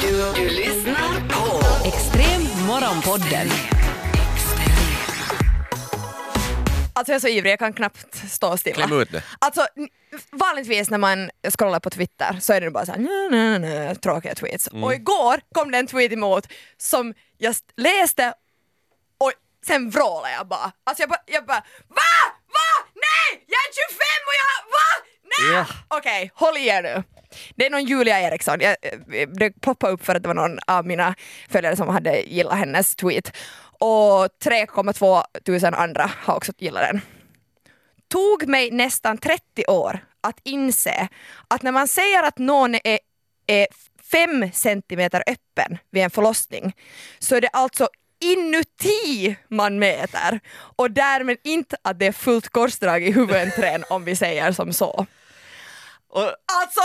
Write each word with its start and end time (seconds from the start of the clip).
Du, 0.00 0.32
du 0.34 0.48
lyssnar 0.48 1.28
på 1.28 1.62
Extrem 1.88 2.42
morgonpodden. 2.66 3.48
Alltså 6.94 7.12
jag 7.12 7.16
är 7.16 7.20
så 7.20 7.28
ivrig, 7.28 7.52
jag 7.52 7.58
kan 7.58 7.72
knappt 7.72 8.30
stå 8.32 8.56
stilla. 8.56 8.76
Kläm 8.86 9.00
ut 9.00 9.12
det. 9.12 9.22
Alltså, 9.38 9.66
vanligtvis 10.32 10.90
när 10.90 10.98
man 10.98 11.30
scrollar 11.58 11.80
på 11.80 11.90
Twitter 11.90 12.36
så 12.40 12.52
är 12.52 12.60
det 12.60 12.70
bara 12.70 12.86
så 12.86 12.92
här, 12.92 12.98
nö, 12.98 13.28
nö, 13.30 13.58
nö, 13.58 13.94
tråkiga 13.94 14.34
tweets. 14.34 14.68
Mm. 14.68 14.84
Och 14.84 14.94
igår 14.94 15.40
kom 15.54 15.70
det 15.70 15.78
en 15.78 15.86
tweet 15.86 16.12
emot 16.12 16.46
som 16.76 17.14
jag 17.38 17.50
st- 17.50 17.72
läste 17.76 18.34
och 19.18 19.32
sen 19.66 19.90
vrålade 19.90 20.32
jag 20.34 20.46
bara. 20.48 20.72
Alltså 20.84 21.02
jag 21.02 21.08
bara, 21.10 21.22
jag 21.26 21.46
bara 21.46 21.62
VA? 21.88 22.16
VA? 22.54 22.88
Nej! 22.94 23.44
Jag 23.46 23.60
är 23.66 23.72
25 23.90 23.98
och 24.30 24.36
jag, 24.42 24.54
VA? 24.74 24.88
Nej! 25.38 25.52
Ja. 25.52 25.66
Okej, 25.88 26.30
håll 26.34 26.56
i 26.56 26.68
er 26.68 26.82
nu. 26.82 27.02
Det 27.56 27.66
är 27.66 27.70
någon 27.70 27.84
Julia 27.84 28.20
Eriksson, 28.20 28.60
jag, 28.60 28.76
eh, 28.82 29.28
det 29.28 29.60
poppade 29.60 29.92
upp 29.92 30.04
för 30.04 30.14
att 30.14 30.22
det 30.22 30.28
var 30.28 30.34
någon 30.34 30.58
av 30.66 30.86
mina 30.86 31.14
följare 31.48 31.76
som 31.76 31.88
hade 31.88 32.20
gillat 32.20 32.58
hennes 32.58 32.96
tweet. 32.96 33.36
Och 33.78 34.28
3,2 34.44 35.22
tusen 35.46 35.74
andra 35.74 36.10
har 36.16 36.36
också 36.36 36.52
gillat 36.58 36.82
den 36.82 37.00
tog 38.08 38.48
mig 38.48 38.70
nästan 38.70 39.18
30 39.18 39.64
år 39.68 39.98
att 40.20 40.40
inse 40.42 41.08
att 41.48 41.62
när 41.62 41.72
man 41.72 41.88
säger 41.88 42.22
att 42.22 42.38
någon 42.38 42.74
är, 42.74 42.98
är 43.46 43.66
fem 44.12 44.50
centimeter 44.52 45.22
öppen 45.26 45.78
vid 45.90 46.02
en 46.02 46.10
förlossning 46.10 46.76
så 47.18 47.36
är 47.36 47.40
det 47.40 47.48
alltså 47.48 47.88
inuti 48.20 49.36
man 49.48 49.78
mäter 49.78 50.40
och 50.76 50.90
därmed 50.90 51.36
inte 51.44 51.76
att 51.82 51.98
det 51.98 52.06
är 52.06 52.12
fullt 52.12 52.48
korsdrag 52.48 53.02
i 53.02 53.12
huvudentrén 53.12 53.84
om 53.90 54.04
vi 54.04 54.16
säger 54.16 54.52
som 54.52 54.72
så. 54.72 55.06
Och, 56.10 56.22
Alltså, 56.52 56.80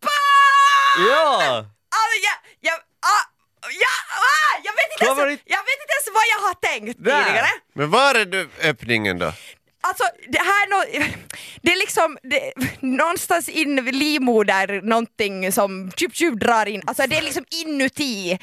BAM! 0.00 1.06
ja! 1.08 1.56
Alltså, 1.98 2.16
jag, 2.26 2.36
jag, 2.72 2.74
ah, 3.00 3.24
ja, 3.62 3.94
ah, 4.10 4.60
jag, 4.64 4.72
vet 4.72 4.92
inte 4.92 5.04
ens, 5.04 5.32
inte- 5.32 5.52
jag 5.52 5.58
vet 5.58 5.78
inte 5.82 5.94
ens 5.96 6.08
vad 6.14 6.22
jag 6.34 6.40
har 6.48 6.54
tänkt 6.54 6.98
Nej. 7.00 7.24
tidigare. 7.24 7.48
Men 7.74 7.90
var 7.90 8.14
är 8.14 8.24
du 8.24 8.48
öppningen 8.62 9.18
då? 9.18 9.32
Alltså 9.84 10.04
det 10.28 10.38
här 10.38 10.66
är 10.66 10.70
nå- 10.70 11.08
det 11.62 11.72
är 11.72 11.76
liksom 11.76 12.18
det, 12.22 12.52
någonstans 12.80 13.48
in 13.48 13.84
vid 13.84 13.94
livmoder 13.94 14.80
någonting 14.82 15.52
som 15.52 15.90
tjup, 15.96 16.14
tjup 16.14 16.40
drar 16.40 16.66
in, 16.66 16.82
alltså 16.86 17.06
det 17.06 17.16
är 17.16 17.22
liksom 17.22 17.44
inuti 17.50 18.38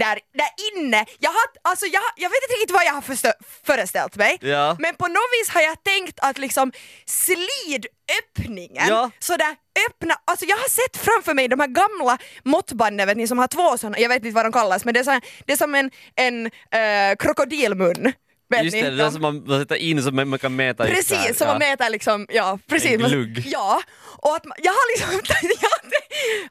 där, 0.00 0.18
där 0.40 0.50
inne. 0.72 1.00
Jag, 1.18 1.30
har, 1.30 1.46
alltså 1.62 1.86
jag, 1.86 2.02
jag 2.16 2.30
vet 2.30 2.42
inte 2.42 2.54
riktigt 2.54 2.70
vad 2.78 2.84
jag 2.84 2.92
har 2.92 3.00
förstö- 3.02 3.40
föreställt 3.66 4.16
mig 4.16 4.38
Ja. 4.40 4.76
men 4.78 4.96
på 4.96 5.06
något 5.08 5.30
vis 5.40 5.48
har 5.54 5.60
jag 5.60 5.76
tänkt 5.84 6.18
att 6.22 6.38
liksom 6.38 6.72
slidöppningen, 7.06 8.88
Ja. 8.88 9.10
så 9.18 9.36
där 9.36 9.56
öppna, 9.88 10.14
alltså 10.24 10.44
jag 10.46 10.56
har 10.56 10.68
sett 10.68 10.96
framför 10.96 11.34
mig 11.34 11.48
de 11.48 11.60
här 11.60 11.66
gamla 11.66 12.18
måttbanden 12.44 13.06
vet 13.06 13.16
ni 13.16 13.26
som 13.28 13.38
har 13.38 13.46
två 13.46 13.78
sådana, 13.78 13.98
jag 13.98 14.08
vet 14.08 14.24
inte 14.24 14.34
vad 14.34 14.44
de 14.44 14.52
kallas 14.52 14.84
men 14.84 14.94
det 14.94 15.00
är, 15.00 15.04
så 15.04 15.20
det 15.46 15.52
är 15.52 15.56
som 15.56 15.74
en, 15.74 15.90
en 16.16 16.46
eh, 16.46 17.16
krokodilmun. 17.18 18.12
Vet 18.50 18.64
Just 18.64 18.76
det, 18.76 18.90
det 18.90 18.96
där 18.96 19.10
som 19.10 19.22
man, 19.22 19.46
sätter 19.60 19.76
in 19.76 20.02
så 20.02 20.10
man, 20.10 20.28
man 20.28 20.38
kan 20.38 20.56
mäta 20.56 20.88
just 20.88 21.08
där. 21.08 21.16
Precis, 21.16 21.38
som 21.38 21.46
ja. 21.46 21.52
man 21.52 21.58
mäter 21.58 21.90
liksom, 21.90 22.26
ja 22.30 22.58
precis. 22.68 22.90
En 22.90 22.98
glugg. 22.98 23.42
Ja, 23.46 23.82
och 24.22 24.36
att 24.36 24.44
man, 24.44 24.56
jag 24.62 24.72
har 24.72 24.92
liksom, 24.92 25.36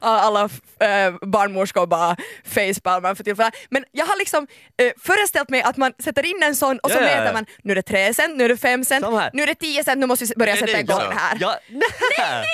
alla 0.00 0.44
äh, 0.80 1.14
barnmorskor 1.28 1.86
bara 1.86 2.16
facepalmar 2.44 3.14
för 3.14 3.24
tillfället, 3.24 3.54
men 3.70 3.84
jag 3.92 4.06
har 4.06 4.18
liksom 4.18 4.46
äh, 4.82 4.92
föreställt 5.02 5.48
mig 5.48 5.62
att 5.62 5.76
man 5.76 5.92
sätter 6.02 6.26
in 6.26 6.42
en 6.42 6.56
sån 6.56 6.78
och 6.78 6.90
så 6.90 6.96
Ja, 6.96 7.02
ja, 7.02 7.10
ja. 7.10 7.16
mäter 7.16 7.32
man, 7.32 7.46
nu 7.62 7.72
är 7.72 7.76
det 7.76 7.82
3 7.82 8.14
cent, 8.14 8.36
nu 8.36 8.44
är 8.44 8.48
det 8.48 8.56
5 8.56 8.84
cent, 8.84 9.06
nu 9.32 9.42
är 9.42 9.46
det 9.46 9.54
10 9.54 9.84
cent, 9.84 9.98
nu 9.98 10.06
måste 10.06 10.24
vi 10.24 10.34
börja 10.36 10.54
Nej, 10.54 10.60
sätta 10.60 10.72
är 10.72 10.80
igång 10.80 10.98
det 10.98 11.14
här. 11.14 11.38
Ja, 11.40 11.58
nej, 11.68 12.46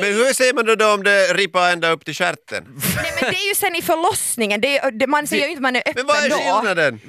Men 0.00 0.12
hur 0.12 0.32
säger 0.32 0.54
man 0.54 0.66
då, 0.66 0.74
då 0.74 0.94
om 0.94 1.02
det 1.02 1.34
rippar 1.34 1.72
ända 1.72 1.90
upp 1.90 2.04
till 2.04 2.14
stjärten? 2.14 2.64
Nej 2.96 3.12
men 3.20 3.30
det 3.30 3.36
är 3.36 3.48
ju 3.48 3.54
sen 3.54 3.74
i 3.74 3.82
förlossningen, 3.82 4.60
det 4.60 4.78
är, 4.78 4.90
det, 4.90 5.06
man 5.06 5.26
säger 5.26 5.44
ju 5.44 5.50
inte 5.50 5.58
att 5.58 5.62
man 5.62 5.76
är 5.76 5.80
öppen 5.80 5.92
Men 5.96 6.06
vad 6.06 6.24
är 6.24 6.28
då. 6.28 6.36
skillnaden? 6.36 7.00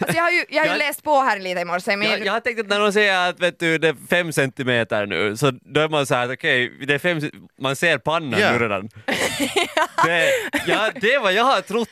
Alltså, 0.00 0.16
jag 0.16 0.22
har 0.22 0.30
ju, 0.30 0.44
jag 0.48 0.64
har 0.64 0.72
ju 0.72 0.78
läst 0.78 1.02
på 1.02 1.19
här 1.22 1.38
lite 1.38 1.60
i 1.60 1.64
morse, 1.64 1.96
men 1.96 2.10
jag, 2.10 2.26
jag 2.26 2.32
har 2.32 2.40
tänkt 2.40 2.60
att 2.60 2.68
när 2.68 2.80
de 2.80 2.92
säger 2.92 3.28
att 3.28 3.40
vet 3.40 3.58
du, 3.58 3.78
det 3.78 3.88
är 3.88 3.96
fem 4.10 4.32
centimeter 4.32 5.06
nu, 5.06 5.36
så 5.36 5.50
då 5.50 5.80
är 5.80 5.88
man 5.88 6.06
så 6.06 6.14
här 6.14 6.24
att 6.24 6.32
okej, 6.32 6.72
det 6.86 6.94
är 6.94 6.98
fem, 6.98 7.18
cent- 7.20 7.34
man 7.60 7.76
ser 7.76 7.98
pannan 7.98 8.40
Ja. 8.40 8.52
nu 8.52 8.58
redan. 8.58 8.88
det, 10.04 10.30
ja, 10.66 10.90
det 11.00 11.14
är 11.14 11.20
vad 11.20 11.32
jag 11.32 11.44
har 11.44 11.60
trott. 11.60 11.88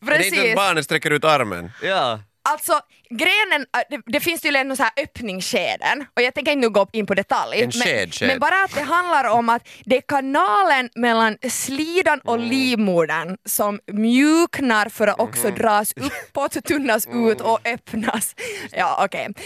Det 0.00 0.12
är 0.12 0.16
inte 0.24 0.30
precis. 0.30 0.50
att 0.50 0.56
barnet 0.56 0.84
sträcker 0.84 1.10
ut 1.10 1.24
armen. 1.24 1.70
Ja. 1.82 2.20
Alltså 2.48 2.80
grenen, 3.10 3.66
äh, 3.76 3.80
det, 3.90 4.00
det 4.06 4.20
finns 4.20 4.44
ju 4.44 4.76
så 4.76 4.82
här 4.82 4.92
öppningsskeden 4.96 6.06
och 6.16 6.22
jag 6.22 6.34
tänker 6.34 6.52
inte 6.52 6.60
nu 6.60 6.70
gå 6.70 6.88
in 6.92 7.06
på 7.06 7.14
detalj. 7.14 7.62
En 7.62 7.70
men, 7.84 8.10
men 8.20 8.38
bara 8.38 8.64
att 8.64 8.74
det 8.74 8.82
handlar 8.82 9.24
om 9.24 9.48
att 9.48 9.68
det 9.84 9.96
är 9.96 10.00
kanalen 10.00 10.90
mellan 10.94 11.38
slidan 11.50 12.20
och 12.20 12.34
Mm. 12.36 12.48
livmodern 12.48 13.36
som 13.44 13.80
mjuknar 13.92 14.88
för 14.88 15.06
att 15.06 15.20
också 15.20 15.46
Mhm. 15.48 15.54
dras 15.56 15.92
uppåt, 15.96 16.64
tunnas 16.64 17.06
Mm. 17.06 17.28
ut 17.28 17.40
och 17.40 17.60
öppnas. 17.64 18.34
Ja 18.72 19.04
okej. 19.04 19.28
Okay. 19.30 19.44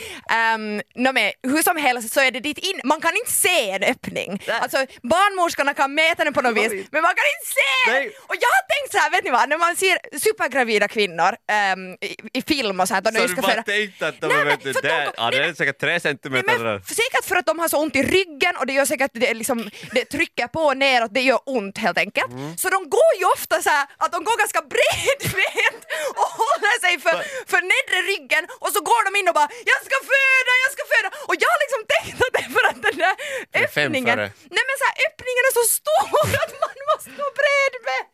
men 0.94 1.32
hur 1.42 1.62
som 1.62 1.77
helst 1.77 2.12
så 2.15 2.21
är 2.21 2.31
det 2.31 2.41
dit 2.41 2.59
in, 2.59 2.81
man 2.84 3.00
kan 3.00 3.16
inte 3.16 3.31
se 3.31 3.71
en 3.71 3.82
öppning. 3.82 4.42
Alltså 4.60 4.78
barnmorskorna 5.03 5.75
kan 5.75 5.94
mäta 5.94 6.25
den 6.25 6.32
på 6.32 6.41
något 6.42 6.56
vis 6.56 6.72
men 6.92 7.03
man 7.03 7.15
kan 7.19 7.25
inte 7.34 7.48
se 7.59 7.92
den! 7.92 8.03
Och 8.28 8.34
jag 8.41 8.48
har 8.56 8.65
tänkt 8.75 8.92
så 8.92 8.98
här, 8.98 9.10
vet 9.10 9.25
ni 9.25 9.31
vad, 9.31 9.48
när 9.48 9.59
man 9.59 9.77
ser 9.77 10.19
supergravida 10.19 10.88
kvinnor 10.88 11.37
ehm, 11.50 11.92
i, 12.00 12.16
i 12.38 12.42
film 12.42 12.81
och 12.81 12.88
så 12.88 12.94
här, 12.94 13.00
då 13.00 13.10
de 13.10 13.28
Så 13.28 13.49
tänkte 13.72 14.08
att 14.08 14.20
de 14.20 14.26
Nej, 14.26 14.36
men 14.36 14.46
vet 14.46 14.62
du, 14.64 14.72
för 14.74 14.82
de- 14.82 15.12
ja, 15.16 15.30
det 15.30 15.38
nej, 15.40 15.48
är 15.48 15.54
säkert 15.54 15.78
tre 15.80 15.90
Nej, 15.90 16.00
centimeter 16.00 16.58
där. 16.58 16.64
men 16.78 16.84
säkert 17.02 17.24
för 17.30 17.36
att 17.40 17.46
de 17.50 17.54
har 17.62 17.68
så 17.68 17.76
ont 17.84 17.96
i 17.96 18.02
ryggen 18.02 18.54
och 18.58 18.66
det 18.66 18.72
gör 18.78 18.84
säkert 18.84 19.10
det, 19.14 19.34
liksom, 19.40 19.58
det 19.96 20.04
trycker 20.04 20.46
på 20.56 20.60
och 20.70 20.76
neråt, 20.84 21.14
det 21.14 21.20
gör 21.30 21.40
ont 21.56 21.78
helt 21.78 21.98
enkelt. 22.04 22.32
Mm. 22.32 22.56
Så 22.62 22.66
de 22.76 22.80
går 22.96 23.12
ju 23.20 23.24
ofta 23.36 23.62
så 23.66 23.70
här 23.76 23.84
att 24.02 24.12
de 24.12 24.18
går 24.28 24.36
ganska 24.44 24.60
bredbent 24.74 25.82
och 26.20 26.30
håller 26.42 26.74
sig 26.84 26.94
för, 27.04 27.16
för 27.52 27.60
nedre 27.74 27.98
ryggen 28.12 28.44
och 28.64 28.70
så 28.74 28.80
går 28.90 29.00
de 29.08 29.10
in 29.20 29.26
och 29.30 29.36
bara 29.40 29.48
“jag 29.72 29.80
ska 29.88 29.96
föda, 30.14 30.52
jag 30.64 30.70
ska 30.76 30.82
föda” 30.94 31.08
och 31.28 31.34
jag 31.42 31.48
har 31.54 31.60
liksom 31.64 31.82
tänkt 31.94 32.16
att 32.24 32.32
det 32.36 32.42
är 32.48 32.50
för 32.56 32.64
att 32.70 32.80
den 32.88 32.96
där 33.04 33.14
öppningen, 33.64 34.18
nej 34.56 34.64
men 34.68 34.76
så 34.80 34.84
här, 34.88 34.96
öppningen 35.08 35.42
är 35.48 35.54
så 35.60 35.64
stor 35.80 36.08
att 36.44 36.52
man 36.64 36.74
måste 36.90 37.10
gå 37.20 37.26
bredbent. 37.40 38.10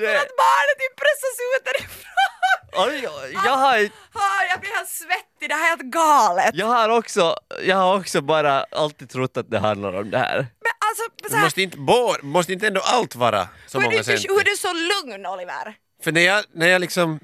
För 0.00 0.06
Det- 0.12 0.20
att 0.22 0.32
barnet 0.44 0.76
typ 0.82 0.94
pressas 1.02 1.34
ut 1.48 1.62
därifrån. 1.68 2.29
Oj, 2.72 3.08
oj, 3.08 3.30
jag, 3.32 3.56
har, 3.56 3.74
Ah, 4.12 4.42
jag 4.50 4.60
blir 4.60 4.76
helt 4.76 4.88
svettig, 4.88 5.48
det 5.48 5.54
här 5.54 5.64
är 5.64 5.68
helt 5.68 5.82
galet. 5.82 6.50
jag, 6.54 6.66
har 6.66 6.88
också, 6.88 7.36
jag 7.62 7.76
har 7.76 7.96
också 7.96 8.20
bara 8.20 8.64
alltid 8.72 9.10
trott 9.10 9.36
att 9.36 9.50
det 9.50 9.58
handlar 9.58 9.92
om 10.00 10.10
det 10.10 10.18
här. 10.18 10.36
Men 10.36 10.72
alltså, 10.88 11.28
så 11.30 11.36
här, 11.36 11.44
måste 11.44 11.62
inte, 11.62 11.76
bo, 11.78 12.14
måste 12.22 12.52
inte 12.52 12.66
ändå 12.66 12.80
allt 12.80 13.14
vara 13.14 13.48
så 13.66 13.78
hur, 13.78 13.86
är 13.86 13.90
många 13.90 13.98
du, 13.98 14.04
cent? 14.04 14.20
hur 14.28 14.40
är 14.40 14.44
du 14.44 14.56
så 14.56 14.72
lugn 14.72 15.26
Oliver? 15.26 15.74
För 16.04 16.12
när 16.12 16.20
jag, 16.20 16.44
när 16.52 16.66
jag 16.68 16.80
liksom 16.80 17.20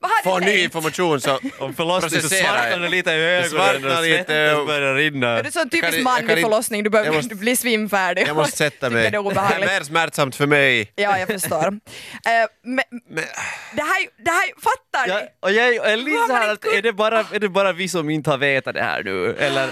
Vad 0.00 0.10
har 0.10 0.22
får 0.32 0.40
du 0.40 0.46
ny 0.46 0.52
tänkt? 0.52 0.64
information 0.64 1.20
så 1.20 1.38
Om 1.58 1.74
förlossning 1.74 2.22
så 2.22 2.28
svartnar 2.28 2.78
det 2.78 2.88
lite 2.88 3.10
i 3.10 3.14
Det 3.14 3.20
ögonen 3.22 3.50
svartnar 3.50 3.96
och 3.98 4.02
lite 4.04 4.24
svetten 4.24 4.56
och- 4.56 4.66
börjar 4.66 4.94
rinna. 4.94 5.28
Är 5.38 5.42
du 5.42 5.50
så 5.50 5.58
en 5.60 5.68
Jag 5.72 5.80
kan 5.82 5.90
typisk 5.90 6.04
man 6.04 6.12
jag 6.12 6.18
kan 6.20 6.26
vid 6.26 6.38
inte- 6.38 6.42
förlossning, 6.50 6.84
du 6.84 6.90
behöver 6.90 7.08
jag 7.08 7.14
måste- 7.16 7.34
du 7.34 7.40
blir 7.40 7.56
svimfärdig. 7.56 8.28
jag 8.28 8.36
måste 8.36 8.56
sätta 8.56 8.76
Tycker 8.86 8.90
mig. 8.90 9.02
Det 9.02 9.06
är 9.08 9.10
Det 9.10 9.16
är 9.16 9.26
obehagligt. 9.26 9.70
mer 9.70 9.80
smärtsamt 9.82 10.36
för 10.36 10.46
mig. 10.46 10.92
Ja, 10.94 11.18
jag 11.18 11.28
förstår. 11.28 11.66
Eh, 12.26 12.30
men, 12.64 12.84
Men, 13.10 13.24
det 13.72 13.82
här, 13.82 14.24
det 14.24 14.30
här, 14.30 14.52
fattar 14.62 15.08
Ja, 15.14 15.20
ni? 15.20 15.26
och 15.40 15.52
jag, 15.52 15.74
jag 15.74 15.92
är 15.92 15.96
lite 15.96 16.10
Vad 16.10 16.26
så 16.26 16.32
man 16.32 16.42
här 16.42 16.50
inte 16.50 16.68
att 16.68 16.74
är 16.74 16.82
det, 16.82 16.92
bara, 16.92 17.24
är 17.32 17.38
det 17.38 17.48
bara 17.48 17.72
vi 17.72 17.88
som 17.88 18.10
inte 18.10 18.30
har 18.30 18.38
vetat 18.38 18.74
det 18.74 18.82
här 18.82 19.02
nu? 19.02 19.36
Eller 19.38 19.68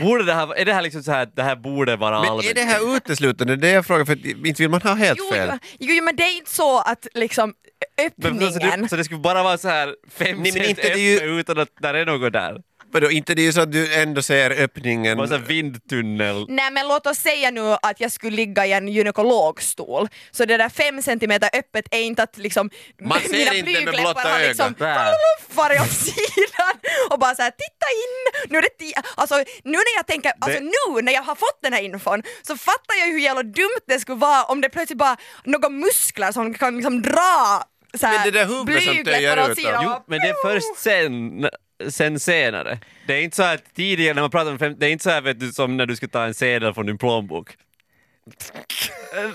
borde 0.00 0.24
det 0.24 0.34
här, 0.34 0.54
är 0.54 0.64
det 0.64 0.72
här 0.74 0.82
liksom 0.82 1.02
så 1.02 1.12
här 1.12 1.22
att 1.22 1.36
det 1.36 1.42
här 1.42 1.56
borde 1.56 1.96
vara 1.96 2.20
men 2.20 2.30
allmänt? 2.30 2.50
är 2.50 2.54
det 2.54 2.60
här 2.62 2.96
uteslutande? 2.96 3.56
Det 3.56 3.68
är 3.68 3.74
jag 3.74 3.86
frågar 3.86 4.04
för 4.04 4.12
att 4.12 4.24
inte 4.24 4.62
vill 4.62 4.70
man 4.70 4.80
ha 4.82 4.94
helt 4.94 5.18
Jo, 5.18 5.34
fel. 5.34 5.50
jo, 5.78 5.92
jo, 5.92 6.04
men 6.04 6.16
det 6.16 6.22
är 6.22 6.36
inte 6.36 6.50
så 6.50 6.80
att 6.80 7.06
liksom 7.14 7.54
Men 7.96 8.06
öppningen... 8.06 8.42
alltså, 8.44 8.60
det, 8.82 8.88
så 8.88 8.96
det 8.96 9.04
skulle 9.04 9.20
bara 9.20 9.42
vara 9.42 9.58
så 9.58 9.68
här 9.68 9.86
fem 10.14 10.42
Nej, 10.42 10.52
men 10.52 10.62
det 10.74 10.90
är 10.92 10.96
ju- 10.96 11.40
utan 11.40 11.58
att 11.58 11.68
där 11.80 11.94
är 11.94 12.06
något 12.06 12.32
där? 12.32 12.62
Vadå, 12.92 13.10
inte 13.10 13.34
det 13.34 13.42
är 13.42 13.44
ju 13.44 13.52
så 13.52 13.60
att 13.60 13.72
du 13.72 13.94
ändå 13.94 14.22
ser 14.22 14.50
öppningen. 14.50 15.18
Här 15.18 15.38
vindtunnel. 15.38 16.46
Nej 16.48 16.70
men 16.70 16.88
låt 16.88 17.06
oss 17.06 17.18
säga 17.18 17.50
nu 17.50 17.76
att 17.82 18.00
jag 18.00 18.12
skulle 18.12 18.36
ligga 18.36 18.66
i 18.66 18.72
en 18.72 18.88
gynekologstol, 18.88 20.08
så 20.30 20.44
det 20.44 20.56
där 20.56 20.68
fem 20.68 21.02
centimeter 21.02 21.50
öppet 21.52 21.84
är 21.90 22.00
inte 22.00 22.22
att 22.22 22.38
liksom 22.38 22.70
Man 23.02 23.20
ser 23.20 23.32
mina 23.32 23.54
inte 23.54 23.72
med 23.72 23.94
blotta 23.94 24.40
ögat. 24.40 24.48
liksom 24.48 24.74
farit 25.48 25.80
åt 25.80 25.92
sidan 25.92 26.74
och 27.10 27.18
bara 27.18 27.34
såhär 27.34 27.50
titta 27.50 27.86
in, 28.02 28.50
nu 28.52 28.58
är 28.58 28.62
det 28.62 28.78
tio, 28.78 28.94
alltså 29.14 29.34
nu 29.64 29.72
när 29.72 29.96
jag 29.96 30.06
tänker, 30.06 30.32
alltså 30.40 30.60
nu 30.60 31.02
när 31.02 31.12
jag 31.12 31.22
har 31.22 31.34
fått 31.34 31.58
den 31.62 31.72
här 31.72 31.82
infon 31.82 32.22
så 32.42 32.56
fattar 32.56 32.94
jag 33.00 33.06
hur 33.06 33.18
jävla 33.18 33.42
dumt 33.42 33.80
det 33.88 34.00
skulle 34.00 34.18
vara 34.18 34.44
om 34.44 34.60
det 34.60 34.68
plötsligt 34.68 34.98
bara 34.98 35.16
några 35.44 35.68
muskler 35.68 36.32
som 36.32 36.54
kan 36.54 36.76
liksom 36.76 37.02
dra 37.02 37.64
så 37.94 38.06
här, 38.06 38.14
Men 38.14 38.32
det 38.32 38.38
där 38.38 38.46
huvudet 38.46 38.84
som 38.84 39.04
töjer 39.04 39.50
ut. 39.50 39.58
Jo, 39.82 40.04
men 40.06 40.18
det 40.18 40.28
är 40.28 40.52
först 40.52 40.76
sen, 40.78 41.48
sen 41.88 42.20
senare. 42.20 42.78
Det 43.06 43.14
är 43.14 43.22
inte 43.22 43.36
så 43.36 43.42
här 43.42 43.60
tidigare 43.74 44.14
när 44.14 44.22
man 44.22 44.30
pratar 44.30 44.50
om 44.50 44.58
fem, 44.58 44.74
det 44.78 44.86
är 44.86 44.90
inte 44.90 45.04
så 45.04 45.10
här 45.10 45.20
vet 45.20 45.40
du 45.40 45.52
som 45.52 45.76
när 45.76 45.86
du 45.86 45.96
ska 45.96 46.08
ta 46.08 46.24
en 46.24 46.34
sedel 46.34 46.74
från 46.74 46.86
din 46.86 46.98
plånbok. 46.98 47.56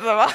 Va? 0.02 0.32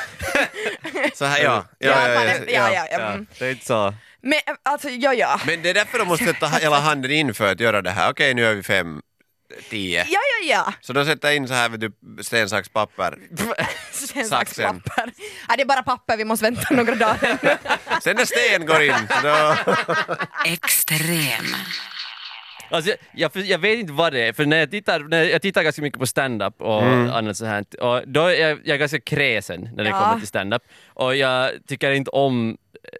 Så 1.15 1.25
här, 1.25 1.43
ja. 1.43 1.65
Ja, 1.79 2.09
Ja, 2.09 2.21
att 2.21 2.27
ja, 2.27 2.45
ja, 2.49 2.71
ja, 2.73 2.87
ja, 2.91 2.99
mm. 2.99 3.27
det 3.39 3.47
är 3.47 3.51
inte 3.51 3.67
så. 3.67 3.95
Men 4.23 4.39
alltså 4.63 4.89
ja 4.89 5.15
ja. 5.15 5.41
Men 5.47 5.63
det 5.63 5.71
är 5.71 5.75
därför 5.75 5.99
de 5.99 6.09
måste 6.09 6.25
sätta 6.25 6.47
hela 6.47 6.81
handen 6.81 7.11
in 7.11 7.35
för 7.35 7.53
att 7.53 7.61
göra 7.61 7.83
det 7.83 7.91
här. 7.91 8.11
Okej, 8.11 8.35
nu 8.35 8.45
är 8.47 8.55
vi 8.55 8.63
fem 8.63 9.03
tio. 9.71 10.07
Ja, 10.09 10.21
ja, 10.41 10.47
ja. 10.47 10.73
Så 10.81 10.93
då 10.93 11.05
sätter 11.05 11.29
jag 11.29 11.37
in 11.37 11.49
så 11.49 11.55
här 11.55 11.69
vet 11.69 11.81
du, 11.81 11.93
sten, 12.23 12.49
sax, 12.49 12.69
papper. 12.69 13.19
Slags 13.93 14.29
Saxen. 14.29 14.81
papper. 14.81 15.13
Ja, 15.49 15.57
det 15.57 15.63
är 15.63 15.67
bara 15.67 15.83
papper, 15.83 16.17
vi 16.17 16.25
måste 16.25 16.45
vänta 16.45 16.75
några 16.75 16.95
dagar. 16.95 17.39
Sen 18.03 18.17
när 18.17 18.25
sten 18.25 18.67
går 18.67 18.83
in, 18.83 19.09
så 19.11 19.27
då... 19.27 19.57
Extrem. 20.47 21.45
Alltså, 22.71 22.91
jag, 23.15 23.31
jag, 23.35 23.45
jag 23.47 23.59
vet 23.59 23.79
inte 23.79 23.93
vad 23.93 24.13
det 24.13 24.21
är, 24.29 24.33
för 24.33 24.47
när 24.47 24.57
jag 24.59 24.71
tittar, 24.71 25.01
när 25.01 25.25
jag 25.25 25.43
tittar 25.43 25.63
ganska 25.63 25.83
mycket 25.83 26.01
på 26.01 26.07
stand-up 26.07 26.61
och 26.63 26.83
annat 26.83 27.37
sånt 27.37 27.51
här, 27.51 27.65
och 27.85 28.09
då 28.09 28.21
är 28.27 28.41
jag, 28.49 28.59
jag 28.65 28.75
är 28.75 28.79
ganska 28.79 29.01
kräsen 29.01 29.69
när 29.77 29.85
det 29.85 29.91
Ja. 29.91 30.01
kommer 30.01 30.19
till 30.19 30.29
stand-up. 30.29 30.63
Och 30.87 31.17
jag 31.17 31.51
tycker 31.69 31.91
inte 31.91 32.11
om 32.11 32.57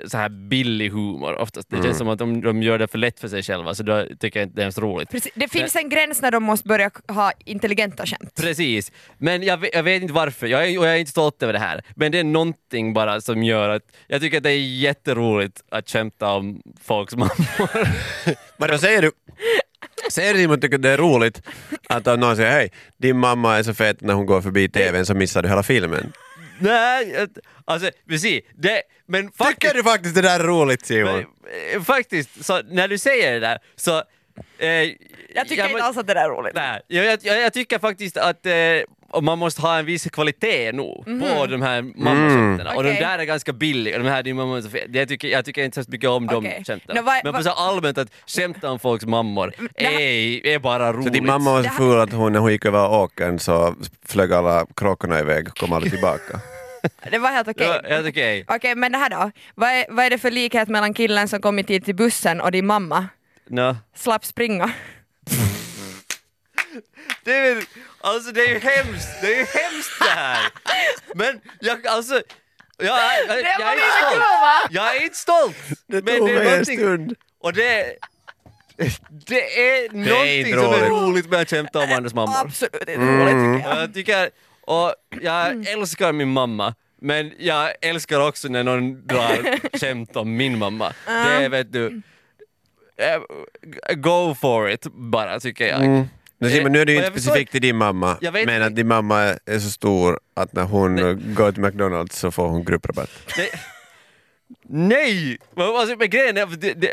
så 0.07 0.17
här 0.19 0.29
billig 0.29 0.91
humor 0.91 1.35
oftast. 1.39 1.71
Det 1.71 1.83
känns 1.83 1.99
som 1.99 2.09
att 2.09 2.19
de, 2.19 2.41
de 2.41 2.63
gör 2.63 2.79
det 2.79 2.89
för 2.89 2.99
lätt 2.99 3.21
för 3.21 3.29
sig 3.29 3.43
själva, 3.43 3.75
så 3.75 3.83
då 3.83 4.07
tycker 4.21 4.41
jag 4.41 4.47
inte 4.47 4.57
det 4.57 4.61
är 4.61 4.65
ens 4.65 4.79
roligt. 4.79 5.11
Precis. 5.11 5.33
Det 5.35 5.49
finns 5.49 5.77
en 5.77 5.89
gräns 5.89 6.23
när 6.23 6.31
de 6.31 6.43
måste 6.43 6.69
börja 6.69 6.91
ha 7.09 7.33
intelligenta 7.45 8.07
skämt. 8.07 8.35
Precis, 8.41 8.93
men 9.19 9.43
jag, 9.43 9.57
vet- 9.57 9.75
jag 9.75 9.83
vet 9.83 10.03
inte 10.03 10.15
varför, 10.15 10.47
jag 10.47 10.69
är, 10.69 10.79
och 10.79 10.87
jag 10.87 10.95
är 10.95 10.99
inte 10.99 11.11
stolt 11.11 11.43
över 11.43 11.53
det 11.53 11.59
här. 11.59 11.83
Men 11.97 12.13
det 12.13 12.19
är 12.19 12.25
någonting 12.25 12.93
bara 12.95 13.21
som 13.21 13.43
gör 13.43 13.69
att 13.69 13.83
jag 14.07 14.21
tycker 14.21 14.37
att 14.37 14.43
det 14.43 14.51
är 14.53 14.59
jätteroligt 14.61 15.63
att 15.71 15.91
skämta 15.91 16.33
om 16.33 16.63
folks 16.85 17.17
mammor. 17.17 17.89
Men 18.57 18.69
då 18.71 18.79
säger 18.79 19.03
du... 19.03 19.11
Säger 20.11 20.35
du 20.35 20.41
Simon 20.41 20.61
tycker 20.61 20.79
det 20.79 20.91
är 20.91 20.97
roligt 20.99 21.43
att 21.89 22.07
om 22.07 22.21
någon 22.21 22.37
säger 22.37 22.51
hej, 22.51 22.73
din 22.97 23.17
mamma 23.19 23.59
är 23.59 23.63
så 23.63 23.75
fet 23.75 24.01
när 24.01 24.15
hon 24.15 24.27
går 24.27 24.41
förbi 24.43 24.69
TVn 24.69 25.07
så 25.07 25.15
missar 25.15 25.43
du 25.43 25.49
hela 25.49 25.63
filmen. 25.63 26.13
Nej, 26.59 27.11
jag- 27.11 27.29
alltså 27.65 27.91
precis. 28.09 28.41
Det, 28.55 28.83
men 29.07 29.31
faktiskt, 29.33 29.61
Tycker 29.61 29.75
du 29.75 29.83
faktiskt 29.83 30.15
det 30.15 30.23
där 30.23 30.41
är 30.41 30.45
roligt 30.45 30.87
Simon? 30.87 31.15
men, 31.15 31.77
eh, 31.77 31.83
faktiskt, 31.83 32.45
så 32.45 32.61
när 32.71 32.89
du 32.89 32.99
säger 32.99 33.33
det 33.33 33.41
där 33.41 33.59
så... 33.77 34.03
Eh, 34.59 34.69
Jag 34.69 35.49
tycker 35.49 35.63
men- 35.63 35.71
inte 35.73 35.83
alls 35.85 35.97
att 35.97 36.07
det 36.07 36.15
där 36.15 36.25
är 36.25 36.29
roligt. 36.29 36.55
Nej, 36.55 36.81
jag, 36.89 37.05
jag, 37.05 37.19
jag 37.23 37.41
jag 37.41 37.53
tycker 37.53 37.79
faktiskt 37.79 38.17
att 38.17 38.47
eh, 38.47 38.53
och 39.11 39.25
man 39.25 39.39
måste 39.39 39.63
ha 39.63 39.79
en 39.79 39.87
viss 39.87 40.05
kvalitet 40.11 40.73
nog 40.73 41.05
på 41.05 41.47
de 41.47 41.63
här 41.63 41.83
mammaskämten. 41.83 42.67
Och 42.67 42.83
de 42.83 42.89
Mhm. 42.89 42.97
Okej. 42.97 43.01
där 43.01 43.19
är 43.19 43.25
ganska 43.25 43.53
billiga, 43.53 43.99
de 43.99 44.05
här 44.09 44.35
mamma. 44.35 44.63
Jag 44.93 45.09
tycker, 45.09 45.29
jag 45.29 45.45
tycker 45.45 45.65
inte 45.65 45.85
så 45.85 45.91
mycket 45.91 46.11
om 46.11 46.29
Okej. 46.33 46.57
de 46.59 46.65
skämten. 46.65 47.05
Vad- 47.05 47.21
Men 47.25 47.33
på 47.35 47.43
så 47.43 47.51
allmänt 47.51 47.99
att 47.99 48.09
skämta 48.27 48.71
om 48.71 48.79
folks 48.79 49.07
mammor 49.07 49.53
här- 49.77 50.01
är, 50.01 50.47
är 50.47 50.59
bara 50.59 50.93
roligt. 50.93 51.05
Så 51.07 51.13
din 51.13 51.27
mamma 51.27 51.53
var 51.53 51.63
så 51.63 51.71
ful 51.71 52.01
att 52.01 52.13
hon, 52.13 52.33
när 52.33 52.41
hon 52.41 52.53
gick 52.53 52.65
över 52.65 52.91
åkern 52.91 53.39
så 53.39 53.75
flög 54.07 54.33
alla 54.33 54.67
kråkorna 54.77 55.21
iväg 55.21 55.49
och 55.49 55.59
kom 55.59 55.73
aldrig 55.73 55.93
tillbaka. 55.97 56.41
Det 57.11 57.19
var 57.19 57.31
helt 57.31 57.49
okej. 57.49 57.81
Helt 57.89 58.09
okej. 58.09 58.45
Okej, 58.49 58.75
men 58.75 58.93
det 58.93 58.99
här 58.99 59.11
då? 59.11 59.31
Vad 59.55 59.69
är, 59.69 59.85
vad 59.91 60.05
är 60.05 60.11
det 60.11 60.19
för 60.19 60.31
likhet 60.31 60.69
mellan 60.69 60.95
killen 60.95 61.29
som 61.29 61.41
kom 61.41 61.59
i 61.59 61.65
tid 61.65 61.85
till 61.85 61.95
bussen 61.95 62.41
och 62.41 62.53
din 62.53 62.67
mamma? 62.67 63.07
Nå. 63.49 63.77
Slapp 63.97 64.25
springa. 64.25 64.71
Det 67.25 67.33
är, 67.37 67.55
väl- 67.55 67.65
alltså 68.01 68.33
det 68.33 68.41
är 68.41 68.49
ju 68.49 68.59
hemskt, 68.59 69.09
det 69.21 69.27
är 69.35 69.39
ju 69.39 69.45
hemskt 69.45 69.99
det 70.01 70.11
här. 70.11 70.39
Men 71.15 71.41
jag, 71.61 71.87
alltså, 71.87 72.15
jag, 72.79 72.87
jag, 73.29 73.39
jag, 73.39 73.45
jag 73.61 73.67
var 73.67 73.73
är 73.73 73.77
lite 73.77 73.85
inte 73.85 73.97
stolt. 74.01 74.19
va? 74.19 74.59
Jag 74.71 74.97
är 74.97 75.03
inte 75.03 75.17
stolt. 75.17 75.57
Det 75.87 76.05
men 76.05 76.19
tog 76.19 76.29
det 76.29 76.35
är 76.35 76.39
mig 76.39 76.47
en 76.47 76.51
någonting- 76.53 76.79
stund. 76.79 77.15
Och 77.41 77.53
det, 77.53 77.97
det 79.27 79.61
är 79.61 79.91
någonting 79.93 80.55
som 80.55 80.65
är 80.75 80.79
roligt. 80.89 80.91
roligt 80.91 81.31
med 81.31 81.41
att 81.41 81.51
skämta 81.51 81.79
om 81.79 81.93
andras 81.93 82.15
mammor. 82.15 82.35
Absolut 82.37 82.75
inte 82.89 82.97
roligt 82.97 83.57
tycker 83.57 83.69
jag. 83.69 83.83
Jag 83.83 83.95
tycker, 83.95 84.31
och 84.61 84.95
jag 85.23 85.69
älskar 85.69 86.13
min 86.13 86.29
mamma, 86.33 86.75
men 87.01 87.33
jag 87.39 87.71
älskar 87.81 88.29
också 88.29 88.49
när 88.49 88.63
någon 88.63 89.07
drar 89.07 89.79
skämt 89.79 90.17
om 90.17 90.37
min 90.37 90.59
mamma. 90.59 90.93
Det 91.07 91.13
är, 91.13 91.49
vet 91.49 91.73
du, 91.73 92.03
eh, 92.97 93.21
go 93.95 94.35
for 94.35 94.71
it 94.71 94.87
bara 94.93 95.41
tycker 95.41 95.67
jag. 95.67 96.07
Simon, 96.49 96.73
nu 96.73 96.81
är 96.81 96.85
det 96.87 96.93
ju 96.93 96.99
inte 96.99 97.21
specifikt 97.21 97.53
till 97.53 97.61
din 97.61 97.77
mamma, 97.77 98.19
men 98.45 98.63
att 98.63 98.77
din 98.77 98.89
mamma 98.89 99.21
är 99.47 99.59
så 99.59 99.71
stor 99.71 100.21
att 100.35 100.53
när 100.53 100.63
hon 100.63 100.97
går 101.35 101.53
till 101.53 101.63
McDonalds 101.63 102.19
så 102.19 102.31
får 102.31 102.49
hon 102.49 102.65
grupprabatt. 102.65 103.11
Det, 103.37 103.51
nej! 104.63 105.39
Men, 105.55 105.67
alltså, 105.67 105.97
men 105.97 106.11
grejen 106.11 106.37
är, 106.37 106.47
det, 106.47 106.75
det, 106.75 106.93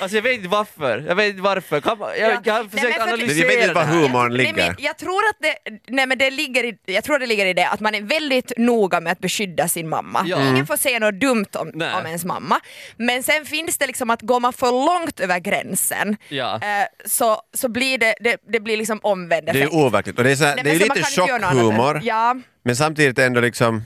alltså 0.00 0.16
jag 0.16 0.22
vet 0.22 0.32
inte 0.32 0.48
varför. 0.48 1.04
Jag 1.08 1.14
vet 1.14 1.30
inte 1.30 1.42
varför. 1.42 1.80
Kan, 1.80 1.98
man- 1.98 2.08
jag, 2.18 2.30
Ja. 2.32 2.40
jag 2.44 2.54
har 2.54 2.60
Nej, 2.60 2.70
försökt 2.70 2.98
men 2.98 3.06
för- 3.08 3.12
analysera 3.14 3.38
Jag 3.38 3.46
vet 3.56 3.62
inte 3.62 3.74
var 3.74 3.84
det 3.84 3.88
humorn 3.92 4.28
Nej, 4.28 4.38
ligger. 4.38 4.54
men 4.66 4.74
jag 4.78 4.98
tror 4.98 5.20
att 5.30 5.36
det, 5.40 5.54
nej, 5.88 6.06
men 6.06 6.18
det 6.18 6.30
ligger 6.30 6.64
i, 6.64 6.76
jag 6.86 7.04
tror 7.04 7.18
det 7.18 7.26
ligger 7.26 7.46
i 7.46 7.52
det 7.52 7.68
att 7.68 7.80
man 7.80 7.94
är 7.94 8.02
väldigt 8.02 8.52
noga 8.56 9.00
med 9.00 9.12
att 9.12 9.18
beskydda 9.18 9.68
sin 9.68 9.88
mamma. 9.88 10.22
Ja. 10.26 10.48
Ingen 10.48 10.66
får 10.66 10.76
säga 10.76 10.98
något 10.98 11.20
dumt 11.20 11.46
om, 11.54 11.70
Nej. 11.74 11.94
om 12.00 12.06
ens 12.06 12.24
mamma. 12.24 12.60
Men 12.96 13.22
sen 13.22 13.44
finns 13.44 13.78
det 13.78 13.86
liksom 13.86 14.10
att 14.10 14.22
går 14.22 14.40
man 14.40 14.52
för 14.52 14.70
långt 15.00 15.20
över 15.20 15.38
gränsen 15.38 16.16
Ja. 16.28 16.54
eh, 16.54 16.86
så, 17.06 17.40
så 17.54 17.68
blir 17.68 17.98
det, 17.98 18.14
det, 18.20 18.36
det 18.52 18.60
blir 18.60 18.76
liksom 18.76 19.00
omvänd 19.02 19.46
Det 19.46 19.50
är 19.50 19.56
effekt. 19.56 19.72
overkligt 19.72 20.18
och 20.18 20.24
det 20.24 20.30
är, 20.30 20.36
så 20.36 20.44
här, 20.44 20.54
Nej, 20.54 20.64
det 20.64 20.70
är 20.70 20.78
lite 20.78 21.02
chockhumor, 21.02 22.00
Ja, 22.02 22.36
men 22.64 22.76
samtidigt 22.76 23.18
ändå 23.18 23.40
liksom, 23.40 23.84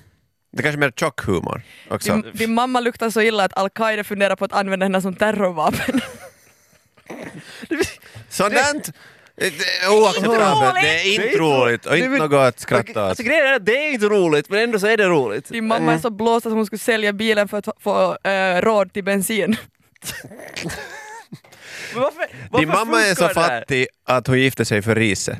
det 0.54 0.60
är 0.60 0.62
kanske 0.62 0.78
mer 0.80 0.92
tjockhumor 0.96 1.62
också. 1.90 2.12
din, 2.12 2.32
din 2.32 2.54
mamma 2.54 2.80
luktar 2.80 3.10
så 3.10 3.20
illa 3.20 3.44
att 3.44 3.58
Al-Qaida 3.58 4.04
funderar 4.04 4.36
på 4.36 4.44
att 4.44 4.52
använda 4.52 4.84
henne 4.84 5.02
som 5.02 5.14
terrorvapen. 5.14 6.00
Sådant 8.28 8.92
det 9.36 9.46
är 9.46 9.88
oacceptabelt, 9.88 10.74
det 10.74 11.00
är 11.00 11.14
inte 11.14 11.38
roligt 11.38 11.86
och 11.86 11.96
inte 11.96 12.18
något 12.18 12.32
att 12.32 12.60
skratta 12.60 12.90
åt. 12.90 12.96
Alltså 12.96 13.22
grejen 13.22 13.46
är 13.46 13.52
att 13.52 13.66
det 13.66 13.88
är 13.88 13.92
inte 13.92 14.06
roligt, 14.06 14.48
men 14.48 14.58
ändå 14.58 14.78
så 14.78 14.86
är 14.86 14.96
det 14.96 15.04
roligt. 15.08 15.48
Din 15.48 15.66
mamma 15.66 15.92
är 15.92 15.98
så 15.98 16.10
blåst 16.10 16.46
att 16.46 16.52
hon 16.52 16.66
skulle 16.66 16.78
sälja 16.78 17.12
bilen 17.12 17.48
för 17.48 17.58
att 17.58 17.68
få 17.80 18.18
eh, 18.28 18.60
råd 18.60 18.92
till 18.92 19.04
bensin. 19.04 19.56
Varför, 21.94 22.26
varför 22.50 22.58
Din 22.58 22.68
mamma 22.68 23.02
är 23.02 23.14
så 23.14 23.28
fattig 23.28 23.86
att 24.04 24.26
hon 24.26 24.40
gifte 24.40 24.64
sig 24.64 24.82
för 24.82 24.94
riset. 24.94 25.38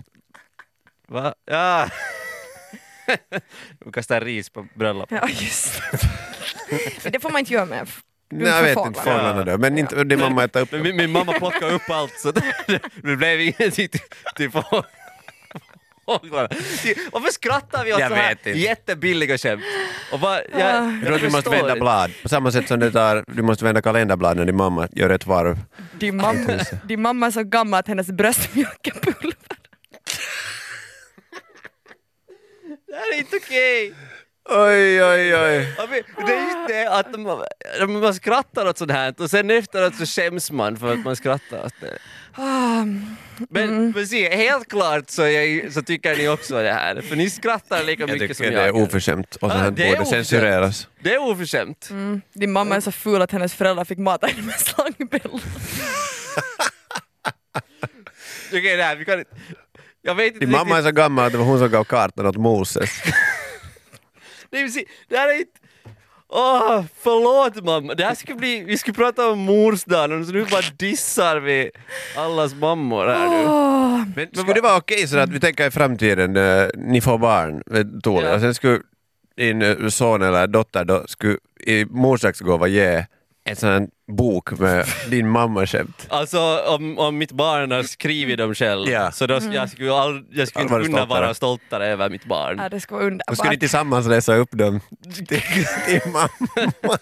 Va? 1.08 1.34
Ja. 1.44 1.88
De 3.84 3.92
kastar 3.92 4.20
ris 4.20 4.50
på 4.50 4.66
bröllop. 4.74 5.08
Ja, 5.12 5.28
just 5.28 5.82
Men 7.02 7.12
det 7.12 7.20
får 7.20 7.30
man 7.30 7.38
inte 7.38 7.52
göra 7.52 7.66
med. 7.66 7.88
Nej, 8.30 8.48
jag 8.48 8.62
vet 8.62 8.70
inte, 8.70 9.00
fåglar. 9.00 9.02
fåglarna 9.02 9.44
då. 9.44 9.58
Men 9.58 9.78
inte 9.78 10.04
din 10.04 10.20
mamma 10.20 10.44
äter 10.44 10.60
upp 10.62 10.72
Men 10.72 10.82
min, 10.82 10.96
min 10.96 11.10
mamma 11.10 11.32
plockade 11.32 11.72
upp 11.72 11.90
allt 11.90 12.12
så 12.18 12.30
det, 12.32 12.42
det 13.02 13.16
blev 13.16 13.40
ingenting 13.40 13.88
till, 13.88 14.00
till 14.36 14.50
få- 14.50 14.84
fåglarna. 16.06 16.48
Varför 17.12 17.32
skrattar 17.32 17.84
vi 17.84 17.92
åt 17.92 17.98
så 17.98 18.04
här 18.04 18.28
vet 18.28 18.46
inte. 18.46 18.58
jättebilliga 18.58 19.38
skämt? 19.38 19.62
Och 20.12 20.20
bara, 20.20 20.40
jag, 20.44 20.60
Jag 20.92 21.02
tror 21.04 21.14
att 21.14 21.20
du 21.20 21.30
måste 21.30 21.50
vända 21.50 21.68
inte. 21.68 21.80
blad. 21.80 22.10
På 22.22 22.28
samma 22.28 22.52
sätt 22.52 22.68
som 22.68 22.80
det 22.80 22.90
tar, 22.92 23.24
du 23.26 23.42
måste 23.42 23.64
vända 23.64 23.82
kalenderblad 23.82 24.36
när 24.36 24.44
din 24.44 24.56
mamma 24.56 24.88
gör 24.92 25.10
ett 25.10 25.26
varv. 25.26 25.58
Din 25.98 26.16
mamma, 26.16 26.58
din 26.84 27.02
mamma 27.02 27.26
är 27.26 27.30
så 27.30 27.42
gammal 27.42 27.80
att 27.80 27.88
hennes 27.88 28.06
bröstmjölk 28.06 28.86
är 28.86 28.90
pulver. 29.00 29.34
Det 32.94 32.98
här 33.00 33.14
är 33.14 33.18
inte 33.18 33.36
okej! 33.36 33.94
Oj, 34.48 35.02
oj, 35.04 35.36
oj. 35.36 35.74
Ja, 35.78 35.86
men 35.90 36.26
Det 36.26 36.32
är 36.32 36.40
just 36.44 36.68
det 36.68 36.86
att 36.90 37.20
man, 37.20 38.00
man 38.00 38.14
skrattar 38.14 38.66
åt 38.68 38.78
sånt 38.78 38.90
här 38.90 39.14
och 39.18 39.30
sen 39.30 39.50
efteråt 39.50 39.96
så 39.96 40.06
skäms 40.06 40.50
man 40.50 40.76
för 40.76 40.92
att 40.92 41.04
man 41.04 41.16
skrattar 41.16 41.64
åt 41.66 41.74
det. 41.80 41.98
Ah, 42.34 42.84
Men, 43.50 43.90
men 43.90 44.06
se, 44.06 44.36
helt 44.36 44.68
klart 44.70 45.10
så, 45.10 45.22
är, 45.22 45.70
så 45.70 45.82
tycker 45.82 46.16
ni 46.16 46.28
också 46.28 46.62
det 46.62 46.72
här, 46.72 47.00
för 47.00 47.16
ni 47.16 47.30
skrattar 47.30 47.84
lika 47.84 48.02
Jag 48.02 48.10
mycket 48.20 48.36
som 48.36 48.44
tycker 48.44 48.58
jag. 48.58 48.74
det 48.74 48.78
är 48.78 48.82
oförskämt 48.84 49.36
och 49.36 49.48
Ah, 49.48 49.50
sånt 49.50 49.62
här 49.62 49.70
det 49.70 49.82
är 49.82 49.86
borde 49.90 50.00
oförskämt. 50.02 50.26
censureras. 50.26 50.88
Det 51.02 51.14
är 51.14 51.18
oförskämt. 51.30 51.88
mm. 51.90 52.20
Din 52.32 52.52
mamma 52.52 52.76
är 52.76 52.80
så 52.80 52.92
ful 52.92 53.22
att 53.22 53.32
hennes 53.32 53.54
föräldrar 53.54 53.84
fick 53.84 53.98
mata 53.98 54.26
henne 54.26 54.42
med 54.42 54.54
slangbella. 54.60 55.30
Okej, 58.48 58.76
nej, 58.76 58.96
vi 58.96 59.04
kan 59.04 59.18
inte... 59.18 59.30
Jag 60.06 60.14
vet 60.14 60.26
inte 60.26 60.38
Din 60.46 60.50
mamma 60.50 60.78
är 60.78 60.82
så 60.82 60.90
gammal 60.90 61.24
att 61.24 61.32
det 61.32 61.38
var 61.38 61.44
hon 61.44 61.58
som 61.58 61.70
gav 61.70 61.84
kartan 61.84 62.26
åt 62.26 62.36
Moses. 62.36 62.90
Nej, 64.50 64.62
men 64.62 64.84
det 65.08 65.16
här 65.16 65.28
är 65.28 65.38
inte... 65.38 65.50
Åh, 66.28 66.84
förlåt 67.02 67.64
mamma. 67.64 67.94
Det 67.94 68.04
här 68.04 68.14
skulle 68.14 68.38
bli... 68.38 68.64
Vi 68.64 68.78
skulle 68.78 68.94
prata 68.94 69.30
om 69.30 69.38
morsdagen 69.38 70.20
och 70.20 70.26
så 70.26 70.32
nu 70.32 70.44
bara 70.44 70.62
dissar 70.78 71.36
vi 71.36 71.70
allas 72.16 72.54
mammor 72.54 73.06
här 73.06 73.28
nu. 73.28 73.44
Åh, 73.46 74.02
Men 74.16 74.28
skulle 74.34 74.54
det 74.54 74.60
vara 74.60 74.76
okej 74.76 75.08
så 75.08 75.18
att 75.18 75.30
vi 75.30 75.40
tänker 75.40 75.66
i 75.66 75.70
framtiden, 75.70 76.36
eh, 76.36 76.66
ni 76.74 77.00
får 77.00 77.18
barn, 77.18 77.62
eh, 77.74 78.00
Tole, 78.02 78.26
Ja. 78.26 78.34
och 78.34 78.40
sen 78.40 78.54
skulle 78.54 78.80
din 79.36 79.62
eh, 79.62 79.88
son 79.88 80.22
eller 80.22 80.46
dotter 80.46 80.84
då 80.84 81.04
skulle 81.06 81.36
i 81.66 81.84
morsdagsgåva 81.84 82.66
ge 82.68 83.06
en 83.46 83.56
sån 83.56 83.68
här 83.68 83.86
bok 84.12 84.58
med 84.58 84.86
din 85.10 85.28
mamma-skämt. 85.28 86.06
Alltså 86.08 86.58
om, 86.66 86.98
om 86.98 87.18
mitt 87.18 87.32
barn 87.32 87.70
har 87.70 87.82
skrivit 87.82 88.38
dem 88.38 88.54
själv 88.54 88.88
Ja. 88.90 89.12
så 89.12 89.26
då, 89.26 89.38
jag 89.52 89.70
skulle, 89.70 89.92
all, 89.92 90.24
jag 90.30 90.48
skulle 90.48 90.62
inte 90.62 90.74
kunna 90.74 90.84
stoltare. 90.84 91.06
vara 91.20 91.34
stoltare 91.34 91.86
över 91.86 92.10
mitt 92.10 92.24
barn. 92.24 92.58
ja, 92.58 92.68
det 92.68 92.80
ska 92.80 92.94
vara 92.94 93.04
Och 93.06 93.10
skulle 93.12 93.20
ni 93.36 93.38
underbart. 93.40 93.60
tillsammans 93.60 94.06
läsa 94.06 94.34
upp 94.34 94.50
dem 94.52 94.80
till 95.28 95.42
din 95.86 96.12
mamma? 96.12 96.28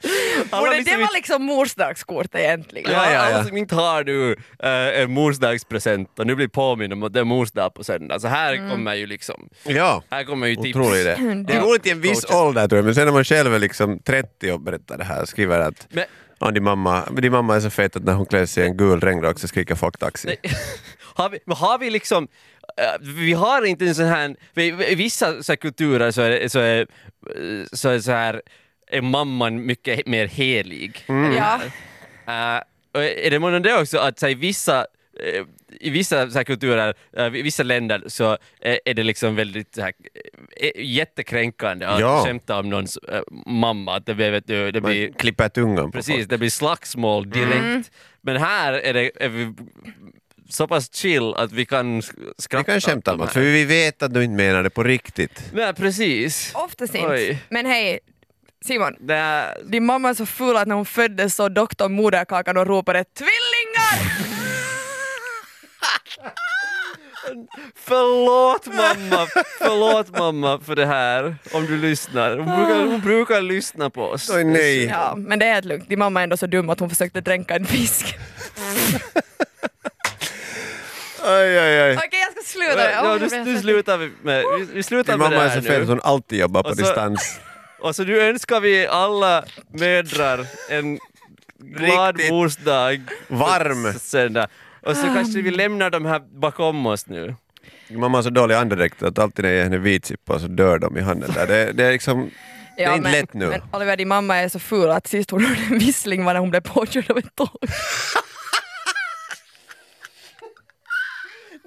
Borde 0.50 0.76
liksom 0.76 0.98
det 0.98 1.04
var 1.06 1.14
liksom 1.14 1.42
morsdagskort 1.44 2.34
egentligen. 2.34 2.92
Ja, 2.92 3.04
Ja, 3.04 3.12
ja, 3.12 3.30
ja. 3.30 3.34
alla 3.34 3.44
som 3.44 3.56
inte 3.56 3.74
har 3.74 4.04
nu 4.04 4.32
eh, 4.62 5.00
en 5.02 5.10
morsdagspresent 5.10 6.18
och 6.18 6.26
nu 6.26 6.34
blir 6.34 6.48
påminn 6.48 6.92
om 6.92 7.02
att 7.02 7.12
det 7.12 7.20
är 7.20 7.24
morsdag 7.24 7.70
på 7.70 7.84
söndag. 7.84 8.20
Så 8.20 8.28
här 8.28 8.54
Mm. 8.54 8.70
kommer 8.70 8.94
ju 8.94 9.06
liksom, 9.06 9.48
Ja, 9.64 10.02
här 10.10 10.24
kommer 10.24 10.46
ju 10.46 10.56
tips. 10.56 10.76
otrolig 10.76 11.00
idé. 11.00 11.14
Det 11.46 11.52
är 11.52 11.56
Ja. 11.56 11.62
roligt 11.62 11.86
i 11.86 11.90
en 11.90 12.00
viss 12.00 12.20
Coaches. 12.24 12.36
ålder 12.36 12.68
tror 12.68 12.76
jag, 12.78 12.84
men 12.84 12.94
sen 12.94 13.04
när 13.06 13.12
man 13.12 13.24
själv 13.24 13.54
är 13.54 13.58
liksom 13.58 13.98
30 13.98 14.52
och 14.52 14.60
berättar 14.60 14.98
det 14.98 15.04
här, 15.04 15.24
skriver 15.24 15.58
att 15.60 15.86
Men, 15.90 16.04
om 16.38 16.54
din 16.54 16.64
mamma, 16.64 17.04
din 17.10 17.32
mamma 17.32 17.56
är 17.56 17.60
så 17.60 17.70
fet 17.70 17.96
att 17.96 18.04
när 18.04 18.12
hon 18.12 18.26
klär 18.26 18.46
sig 18.46 18.64
i 18.64 18.66
en 18.66 18.76
gul 18.76 19.00
regnrock 19.00 19.38
så 19.38 19.48
skriker 19.48 19.74
folk 19.74 19.98
taxi. 19.98 20.36
Har 21.14 21.28
vi, 21.28 21.38
men 21.46 21.56
har 21.56 21.78
vi 21.78 21.90
liksom, 21.90 22.28
eh, 22.78 23.00
vi 23.00 23.32
har 23.32 23.64
inte 23.64 23.84
en 23.84 23.94
sån 23.94 24.04
här, 24.06 24.36
i 24.90 24.94
vissa 24.94 25.42
så 25.42 25.52
här, 25.52 25.56
kulturer 25.56 26.10
så 26.10 26.22
är, 26.22 26.48
så 26.48 26.58
är, 26.58 26.86
så 27.72 27.88
är 27.88 27.98
så 28.00 28.10
här, 28.12 28.42
är 28.90 29.00
mamman 29.02 29.66
mycket 29.66 30.06
mer 30.06 30.26
helig. 30.26 31.04
Ja. 31.06 31.60
Uh, 32.28 32.62
och 32.92 33.04
är 33.04 33.30
det 33.30 33.38
månne 33.38 33.58
det 33.58 33.80
också 33.80 33.98
att 33.98 34.18
så 34.18 34.28
i 34.28 34.34
vissa 34.34 34.86
eh, 35.34 35.44
i 35.80 35.90
vissa 35.90 36.30
så 36.30 36.38
här, 36.38 36.44
kulturer, 36.44 36.94
eh, 37.16 37.26
i 37.26 37.42
vissa 37.42 37.62
länder 37.62 38.02
så 38.06 38.38
är, 38.60 38.94
det 38.94 39.02
liksom 39.02 39.36
väldigt 39.36 39.74
så 39.74 39.82
här, 39.82 39.92
jättekränkande 40.76 41.86
att 41.86 42.00
Ja. 42.00 42.22
skämta 42.26 42.58
om 42.58 42.68
någons 42.70 42.96
eh, 42.96 43.20
mamma. 43.46 43.96
Att 43.96 44.06
det 44.06 44.14
blir, 44.14 44.30
vet 44.30 44.46
du, 44.46 44.70
det 44.70 44.80
blir 44.80 45.08
Man 45.08 45.12
klipper 45.18 45.48
tungan 45.48 45.92
Precis, 45.92 46.14
folk. 46.16 46.28
det 46.28 46.38
blir 46.38 46.50
slagsmål 46.50 47.30
direkt. 47.30 47.90
Men 48.20 48.36
här 48.36 48.72
är, 48.72 48.94
det, 48.94 49.10
är 49.24 49.28
vi 49.28 49.54
så 50.48 50.68
pass 50.68 50.94
chill 50.94 51.34
att 51.36 51.52
vi 51.52 51.66
kan 51.66 52.00
sk- 52.00 52.32
skratta 52.38 52.72
Vi 52.74 52.80
kan 52.80 52.80
skämta 52.80 53.12
om 53.12 53.18
de 53.18 53.24
det, 53.26 53.32
för 53.32 53.40
vi 53.40 53.64
vet 53.64 54.02
att 54.02 54.14
du 54.14 54.24
inte 54.24 54.36
menar 54.36 54.62
det 54.62 54.70
på 54.70 54.82
riktigt. 54.84 55.42
Nej, 55.52 55.74
precis. 55.74 56.52
Oftast 56.54 56.94
Oj. 56.94 57.00
inte. 57.28 57.38
Men 57.48 57.66
hej, 57.66 57.98
Simon. 58.64 58.94
Det 59.00 59.14
är, 59.14 59.58
Din 59.64 59.86
mamma 59.86 60.08
är 60.08 60.14
så 60.14 60.26
full 60.26 60.56
att 60.56 60.68
när 60.68 60.74
hon 60.74 60.86
föddes 60.86 61.34
så 61.34 61.48
doktorn 61.48 61.92
moderkakan 61.92 62.56
och 62.56 62.66
ropade 62.66 63.04
tvillingar! 63.04 64.28
förlåt 67.76 68.66
mamma, 68.66 69.26
förlåt 69.58 70.18
mamma 70.18 70.60
för 70.60 70.76
det 70.76 70.86
här, 70.86 71.36
om 71.52 71.66
du 71.66 71.76
lyssnar. 71.78 72.36
Hon 72.36 72.46
brukar, 72.46 72.84
hon 72.86 73.00
brukar 73.00 73.40
lyssna 73.40 73.90
på 73.90 74.02
oss. 74.02 74.30
Oj, 74.30 74.44
nej. 74.44 74.84
Ja, 74.84 75.14
men 75.16 75.38
det 75.38 75.46
är 75.46 75.52
helt 75.54 75.66
lugnt. 75.66 75.88
Din 75.88 75.98
mamma 75.98 76.20
är 76.20 76.24
ändå 76.24 76.36
så 76.36 76.46
dum 76.46 76.70
att 76.70 76.80
hon 76.80 76.90
försökte 76.90 77.20
dränka 77.20 77.56
en 77.56 77.66
fisk. 77.66 78.18
Aj, 81.24 81.58
aj, 81.58 81.80
aj. 81.80 81.96
Okej, 81.96 82.08
jag 82.20 82.32
ska 82.44 82.52
sluta. 82.52 82.76
Men, 82.76 82.90
ja, 82.92 83.16
nu, 83.44 83.44
nu 83.52 83.60
slutar 83.60 83.96
vi 83.98 84.10
med, 84.22 84.44
vi, 84.58 84.64
vi 84.72 84.82
slutar 84.82 85.12
Din 85.12 85.20
med 85.20 85.30
mamma 85.30 85.42
det 85.42 85.48
är 85.48 85.48
här 85.54 85.60
så 85.60 85.66
fet 85.66 85.82
att 85.82 85.88
hon 85.88 86.00
alltid 86.02 86.38
jobbar 86.38 86.62
på 86.62 86.68
Och 86.68 86.76
så- 86.76 86.82
distans. 86.82 87.40
Och 87.80 87.96
så 87.96 88.04
nu 88.04 88.20
önskar 88.20 88.60
vi 88.60 88.86
alla 88.86 89.44
mödrar 89.72 90.46
en 90.68 90.98
glad 91.58 92.16
Riktigt 92.16 92.32
mors 92.32 92.56
dag. 92.56 93.00
varm. 93.28 93.92
Söndag. 93.98 94.46
Och 94.82 94.96
så 94.96 95.02
kanske 95.02 95.40
vi 95.42 95.50
lämnar 95.50 95.90
de 95.90 96.04
här 96.06 96.18
bakom 96.40 96.86
oss 96.86 97.06
nu. 97.06 97.34
Mamma 97.90 98.18
har 98.18 98.22
så 98.22 98.30
dålig 98.30 98.54
andedräkt 98.54 99.02
att 99.02 99.18
alltid 99.18 99.42
när 99.44 99.50
jag 99.50 99.56
ger 99.56 99.64
henne 99.64 99.78
vitsippa 99.78 100.38
så 100.38 100.46
dör 100.46 100.78
de 100.78 100.96
i 100.98 101.00
handen 101.00 101.30
där. 101.34 101.46
Det, 101.46 101.72
det 101.72 101.84
är 101.84 101.92
liksom, 101.92 102.30
det 102.76 102.82
är 102.82 102.88
Ja, 102.88 102.96
inte 102.96 103.02
men, 103.02 103.12
lätt 103.12 103.34
nu. 103.34 103.46
Men 103.46 103.60
Oliver, 103.72 103.96
din 103.96 104.08
mamma 104.08 104.36
är 104.36 104.48
så 104.48 104.58
full 104.58 104.90
att 104.90 105.06
sist 105.06 105.30
hon 105.30 105.44
hörde 105.44 105.60
en 105.70 105.78
vissling 105.78 106.24
var 106.24 106.32
när 106.32 106.40
hon 106.40 106.50
blev 106.50 106.60
påkörd 106.60 107.10
av 107.10 107.18
ett 107.18 107.34
tåg. 107.36 107.48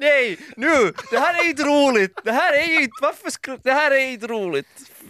Nej, 0.02 0.38
nu! 0.58 0.94
Det 1.12 1.20
här 1.20 1.34
är 1.46 1.50
inte 1.50 1.64
roligt! 1.64 2.20
Det 2.24 2.32
här 2.32 2.54
är 2.54 2.66
ju 2.68 2.82
inte, 2.82 2.94
varför 3.02 3.30
ska, 3.30 3.58
det 3.64 3.72
här 3.72 3.92
är 3.92 4.08
inte 4.12 4.28
roligt. 4.28 4.68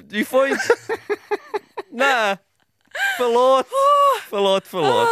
Vi 0.10 0.26
får 0.26 0.48
inte... 0.48 0.64
Nej. 1.92 2.38
Förlåt, 3.18 3.68
förlåt, 4.30 4.64
förlåt. 4.68 5.08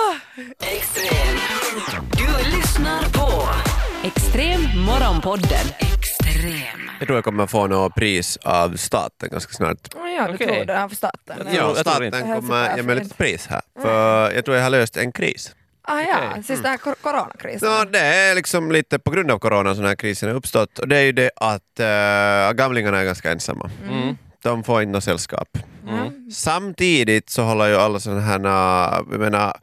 Extrem. 0.60 1.38
Du 2.12 2.58
lyssnar 2.58 3.02
på 3.14 3.48
Extrem 4.08 4.62
morgonpodden. 4.86 5.66
Extrem. 5.80 6.92
Jag 7.00 7.08
tror 7.08 7.18
jag 7.18 7.24
kommer 7.24 7.48
få 7.48 7.68
något 7.68 7.96
pris 7.96 8.38
av 8.38 8.76
staten 8.78 9.30
ganska 9.32 9.54
snart. 9.54 9.78
Ja, 9.96 10.28
du 10.28 10.34
Okej. 10.36 10.48
tror 10.48 10.66
det 10.66 10.74
här 10.74 10.88
för 10.90 10.96
staten? 10.96 11.38
Jag 11.38 11.48
Ja. 11.48 11.54
jag 11.56 11.74
tror 11.74 11.82
staten 11.84 12.04
inte. 12.04 12.22
Kommer 12.22 12.78
ge 12.78 12.84
mig 12.84 12.96
lite 12.96 13.16
pris 13.16 13.48
här. 13.48 13.62
För 13.82 14.32
jag 14.32 14.46
tror 14.46 14.58
jag 14.58 14.64
har 14.64 14.70
löst 14.70 14.98
en 14.98 15.12
kris. 15.12 15.56
Ah, 15.92 16.02
ja, 16.02 16.30
Okej. 16.32 16.44
sist 16.44 16.64
den 16.64 16.72
här 16.72 16.78
kor- 16.78 16.96
coronakrisen. 17.02 17.70
Ja, 17.70 17.86
det 17.86 18.00
är 18.00 18.36
liksom 18.36 18.72
lite 18.72 19.00
på 19.00 19.12
grund 19.12 19.32
av 19.32 19.40
corona 19.40 19.74
som 19.76 19.82
den 19.84 19.90
här 19.90 19.96
krisen 19.96 20.30
har 20.30 20.36
uppstått 20.36 20.80
och 20.80 20.88
det 20.88 20.98
är 20.98 21.02
ju 21.04 21.12
det 21.12 21.32
att 21.36 21.80
äh, 21.80 22.54
gamlingarna 22.58 23.00
är 23.00 23.06
ganska 23.06 23.32
ensamma. 23.32 23.70
Mm. 23.90 24.18
De 24.44 24.64
får 24.64 24.82
inte 24.82 24.92
något 24.92 25.04
sällskap. 25.04 25.58
Mm. 25.88 26.32
Samtidigt 26.32 27.30
så 27.30 27.42
håller 27.44 27.68
ju 27.68 27.76
alla 27.76 28.00
sådana 28.00 28.22
här, 28.22 28.40
jag 29.12 29.20
menar, 29.20 29.58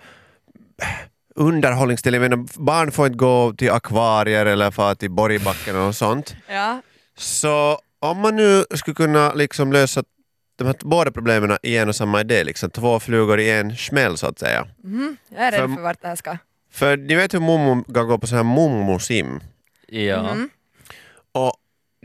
underhållningsställen, 1.35 2.23
jag 2.23 2.31
menar, 2.31 2.47
barn 2.55 2.93
får 2.93 3.07
inte 3.07 3.17
gå 3.19 3.53
till 3.59 3.71
akvarier 3.71 4.47
eller 4.47 4.71
fara 4.71 4.95
till 4.95 5.11
Borgbacken 5.11 5.77
och 5.77 5.97
sånt. 5.97 6.35
Ja. 6.49 6.81
Så 7.19 7.79
om 8.01 8.19
man 8.21 8.37
nu 8.37 8.65
skulle 8.75 8.95
kunna 8.95 9.33
liksom 9.33 9.73
lösa 9.73 10.03
de 10.57 10.65
här 10.67 10.77
båda 10.81 11.11
problemen 11.11 11.59
i 11.63 11.77
en 11.77 11.89
och 11.89 11.97
samma 11.97 12.21
idé, 12.21 12.45
liksom, 12.45 12.71
två 12.71 13.01
flugor 13.01 13.41
i 13.41 13.51
en 13.51 13.77
smäll 13.77 14.17
så 14.19 14.27
att 14.27 14.39
säga. 14.39 14.67
Mhm. 14.85 15.17
Jag 15.29 15.41
är 15.47 15.51
rädd 15.53 15.61
För- 15.61 15.75
för 15.75 15.83
vart 15.83 16.03
det 16.03 16.09
här 16.09 16.17
ska. 16.17 16.39
För 16.73 16.97
ni 16.97 17.15
vet 17.15 17.35
hur 17.35 17.41
mommo 17.41 17.85
kan 17.85 18.07
gå 18.09 18.19
på 18.19 18.27
sån 18.27 18.37
här 18.37 18.43
mommosim 18.45 19.41
Ja. 19.89 20.23
Mhm. 20.23 20.51
och 21.33 21.53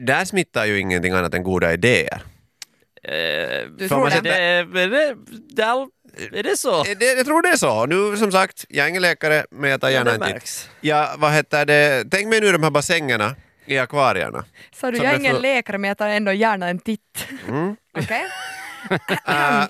där 0.08 0.25
smittar 0.25 0.65
ju 0.65 0.79
ingenting 0.79 1.13
annat 1.13 1.34
än 1.34 1.43
goda 1.43 1.74
idéer. 1.74 2.22
Eh, 3.03 3.67
Du 3.77 3.88
tror 3.89 4.00
man 4.00 4.10
det? 4.10 4.22
det, 4.22 4.36
är, 4.38 4.65
det, 4.65 5.15
det, 5.50 6.39
är, 6.39 6.43
det 6.43 6.58
så? 6.58 6.79
Eh, 6.86 6.98
Det, 7.00 7.05
jag 7.13 7.25
tror 7.25 7.41
det 7.41 7.50
är 7.50 7.55
så. 7.58 7.86
Nu 7.86 8.17
som 8.17 8.31
sagt, 8.31 8.65
jag 8.70 8.86
är 8.86 8.89
ingen 8.89 9.01
läkare 9.01 9.46
men 9.51 9.70
jag 9.70 9.81
tar 9.81 9.88
Ja, 9.89 9.93
gärna 9.93 10.17
det 10.17 10.25
en 10.31 10.39
titt. 10.39 10.70
Ja, 10.81 11.15
vad 11.17 11.31
heter 11.31 11.65
det? 11.65 12.05
Tänk 12.12 12.27
mig 12.27 12.41
nu 12.41 12.51
de 12.51 12.63
här 12.63 12.70
bassängerna 12.70 13.36
i 13.72 13.78
akvarierna. 13.80 14.44
Sa 14.75 14.92
du, 14.92 14.98
jag 14.98 15.13
är 15.13 15.20
ingen 15.20 15.36
för- 15.36 15.42
läkare 15.42 15.78
men 15.78 15.88
jag 15.88 15.98
tar 15.98 16.08
ändå 16.08 16.32
gärna 16.34 16.70
en 16.70 16.80
titt. 16.80 17.28
Mm. 17.48 17.75
Okej? 17.98 18.24
Äh, 19.28 19.63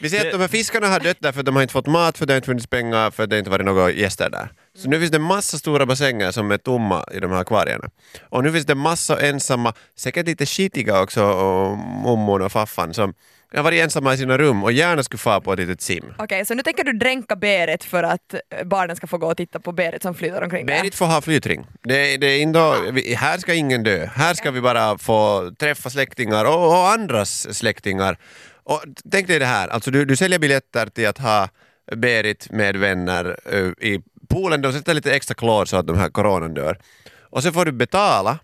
vi 0.00 0.10
ser 0.10 0.26
att 0.26 0.32
de 0.32 0.40
här 0.40 0.48
fiskarna 0.48 0.86
har 0.88 1.00
dött 1.00 1.16
därför 1.20 1.40
att 1.40 1.46
de 1.46 1.54
har 1.56 1.62
inte 1.62 1.72
fått 1.72 1.86
mat, 1.86 2.18
för 2.18 2.26
det 2.26 2.32
har 2.32 2.36
inte 2.36 2.46
funnits 2.46 2.66
pengar, 2.66 3.10
för 3.10 3.26
det 3.26 3.36
har 3.36 3.38
inte 3.38 3.50
varit 3.50 3.64
några 3.66 3.90
gäster 3.90 4.30
där. 4.30 4.48
Så 4.78 4.88
nu 4.88 4.98
finns 4.98 5.10
det 5.10 5.18
massa 5.18 5.58
stora 5.58 5.86
bassänger 5.86 6.30
som 6.30 6.50
är 6.50 6.58
tomma 6.58 7.04
i 7.12 7.20
de 7.20 7.30
här 7.30 7.38
akvarierna. 7.38 7.90
Och 8.28 8.44
nu 8.44 8.52
finns 8.52 8.66
det 8.66 8.74
massa 8.74 9.20
ensamma, 9.20 9.72
säkert 9.96 10.26
lite 10.26 10.46
skitiga 10.46 11.00
också, 11.02 11.24
och 11.24 11.78
mommon 11.78 12.42
och 12.42 12.52
faffan 12.52 12.94
som 12.94 13.14
har 13.56 13.64
varit 13.64 13.82
ensamma 13.82 14.14
i 14.14 14.16
sina 14.16 14.38
rum 14.38 14.64
och 14.64 14.72
gärna 14.72 15.02
skulle 15.02 15.18
få 15.18 15.40
på 15.40 15.52
ett 15.52 15.58
litet 15.58 15.80
sim. 15.80 16.14
Okej, 16.18 16.46
så 16.46 16.54
nu 16.54 16.62
tänker 16.62 16.84
du 16.84 16.92
dränka 16.92 17.36
Berit 17.36 17.84
för 17.84 18.02
att 18.02 18.34
eh, 18.34 18.64
barnen 18.64 18.96
ska 18.96 19.06
få 19.06 19.18
gå 19.18 19.26
och 19.26 19.36
titta 19.36 19.60
på 19.60 19.72
Berit 19.72 20.02
som 20.02 20.14
flyter 20.14 20.42
omkring 20.42 20.66
där? 20.66 20.80
Berit 20.80 20.94
får 20.94 21.06
ha 21.06 21.20
flytring. 21.20 21.66
Det, 21.82 22.16
det 22.16 22.26
är 22.26 22.40
inte, 22.40 22.90
vi, 22.92 23.14
här 23.14 23.38
ska 23.38 23.54
ingen 23.54 23.82
dö. 23.82 24.06
Här 24.14 24.34
ska 24.34 24.50
vi 24.50 24.60
bara 24.60 24.98
få 24.98 25.50
träffa 25.58 25.90
släktingar 25.90 26.44
och, 26.44 26.66
och 26.66 26.88
andras 26.88 27.56
släktingar. 27.56 28.18
Och 28.64 28.82
tänk 29.10 29.26
dig 29.26 29.38
det 29.38 29.46
här, 29.46 29.68
alltså 29.68 29.90
du, 29.90 30.04
du 30.04 30.16
säljer 30.16 30.38
biljetter 30.38 30.86
till 30.86 31.08
att 31.08 31.18
ha 31.18 31.48
Berit 31.96 32.50
med 32.50 32.76
vänner 32.76 33.36
eh, 33.52 33.88
i 33.88 34.00
poolen, 34.28 34.62
de 34.62 34.72
sätter 34.72 34.94
lite 34.94 35.14
extra 35.14 35.34
klor 35.34 35.64
så 35.64 35.76
att 35.76 35.86
de 35.86 35.98
här 35.98 36.10
coronan 36.10 36.54
dör. 36.54 36.78
Och 37.20 37.42
så 37.42 37.52
får 37.52 37.64
du 37.64 37.72
betala 37.72 38.38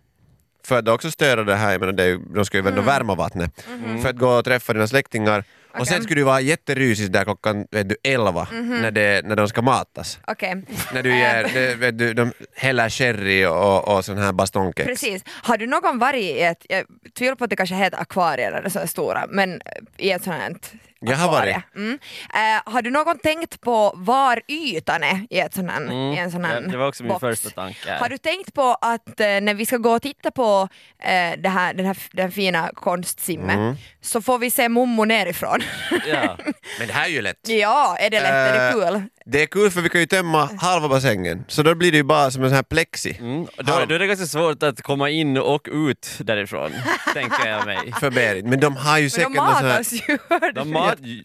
för 0.71 0.79
att 0.79 0.89
också 0.89 1.11
störa 1.11 1.45
det 1.45 1.55
här, 1.55 1.73
jag 1.73 1.81
menar, 1.81 1.93
det 1.93 2.03
är, 2.03 2.07
ju- 2.09 2.19
de 2.35 2.45
ska 2.45 2.59
ju 2.59 2.69
ändå 2.69 2.83
värma 2.83 3.15
vattnet, 3.15 3.65
för 4.03 4.09
att 4.09 4.17
gå 4.17 4.29
och 4.39 4.45
träffa 4.45 4.73
dina 4.73 4.87
släktingar. 4.87 5.45
Och 5.79 5.87
sen 5.87 6.03
skulle 6.03 6.21
du 6.21 6.25
vara 6.25 6.41
jätterysig 6.41 7.12
där 7.12 7.25
klockan 7.25 7.67
vet 7.71 7.89
du, 7.89 7.97
11 8.03 8.49
när, 8.53 8.91
det, 8.91 9.25
när 9.27 9.37
de 9.37 9.49
ska 9.49 9.62
matas. 9.62 10.19
Okej. 10.27 10.62
När 10.95 11.03
du 11.03 11.17
ger, 11.17 11.50
det, 11.55 11.75
vet 11.75 11.99
du, 11.99 12.15
de 12.15 12.33
häller 12.57 12.89
sherry 12.89 13.45
och, 13.47 13.89
och 13.97 14.05
sån 14.05 14.19
här 14.19 14.33
bastonkex. 14.33 14.87
Precis. 14.87 15.23
Har 15.27 15.57
du 15.57 15.67
någon 15.67 15.99
varit 15.99 16.23
i 16.23 16.41
ett, 16.41 16.67
jag 16.69 16.85
tvivlar 17.19 17.35
på 17.37 17.45
att 17.45 17.50
det 17.50 17.57
kanske 17.57 17.75
heter 17.75 18.00
akvarier 18.00 18.53
eller 18.53 18.69
så 18.69 18.87
stora, 18.87 19.27
men 19.29 19.61
i 19.97 20.11
ett 20.11 20.25
sånt 20.25 20.37
här 20.37 20.55
Jag 21.00 21.16
har 21.16 21.30
varit. 21.33 21.57
Mm. 21.76 21.99
Eh, 22.35 22.73
har 22.73 22.83
du 22.83 22.90
någon 22.90 23.19
tänkt 23.19 23.61
på 23.61 23.92
var 23.97 24.40
ytan 24.49 25.02
är 25.02 25.26
i, 25.30 25.38
ett 25.40 25.54
sån 25.54 25.69
här, 25.69 25.80
Mm. 25.80 26.19
en 26.19 26.30
sån 26.30 26.45
här 26.45 26.54
Ja, 26.54 26.61
det 26.61 26.76
var 26.76 26.88
också 26.88 27.02
min 27.02 27.09
box? 27.12 27.21
första 27.21 27.50
tanke. 27.50 27.92
Har 28.00 28.09
du 28.09 28.19
tänkt 28.19 28.54
på 28.54 28.76
att 28.80 29.21
eh, 29.21 29.26
när 29.26 29.54
vi 29.54 29.66
ska 29.66 29.76
gå 29.76 29.90
och 29.90 30.02
titta 30.02 30.30
på 30.30 30.69
eh, 31.02 31.38
det 31.38 31.49
här, 31.49 31.75
den 31.75 31.87
här 31.87 31.97
den 32.12 32.33
fina 32.33 32.71
konstsimmet 32.75 33.57
Mm. 33.57 33.75
så 34.00 34.23
får 34.23 34.38
vi 34.38 34.50
se 34.50 34.69
mommo 34.69 35.04
nerifrån? 35.04 35.61
Ja. 36.07 36.37
Men 36.78 36.87
det 36.88 36.92
här 36.92 37.04
är 37.04 37.09
ju 37.11 37.23
lätt. 37.23 37.49
ja, 37.49 37.97
är 38.00 38.11
det 38.11 38.21
lätt? 38.21 38.33
är 38.33 38.52
det 38.66 38.73
kul? 38.73 39.02
Det 39.26 39.42
är 39.42 39.47
kul 39.47 39.71
för 39.71 39.80
vi 39.80 39.88
kan 39.88 40.00
ju 40.00 40.07
tömma 40.07 40.50
halva 40.61 40.88
bassängen, 40.88 41.45
så 41.49 41.62
då 41.62 41.75
blir 41.75 41.90
det 41.92 41.97
ju 41.97 42.02
bara 42.04 42.30
som 42.30 42.42
en 42.42 42.49
sån 42.49 42.57
här 42.57 42.62
plexi 42.62 43.16
Mm. 43.21 43.47
Då, 43.57 43.85
då 43.88 43.95
är 43.95 43.99
det 43.99 44.07
ganska 44.07 44.26
svårt 44.26 44.62
att 44.62 44.83
komma 44.83 45.11
in 45.11 45.37
och 45.38 45.69
ut 45.73 46.09
därifrån, 46.19 46.73
tänker 47.14 47.47
jag 47.49 47.66
mig. 47.66 47.92
för 48.00 48.11
Berit. 48.11 48.45
Men 48.45 48.61
de 48.61 48.76
har 48.76 48.99
ju 48.99 49.02
Men 49.04 49.11
säkert 49.11 49.28
de 49.28 49.35
sån 49.37 49.47
här... 49.47 49.62
matas 49.62 49.92
ju. 49.92 50.19
De? 50.54 50.71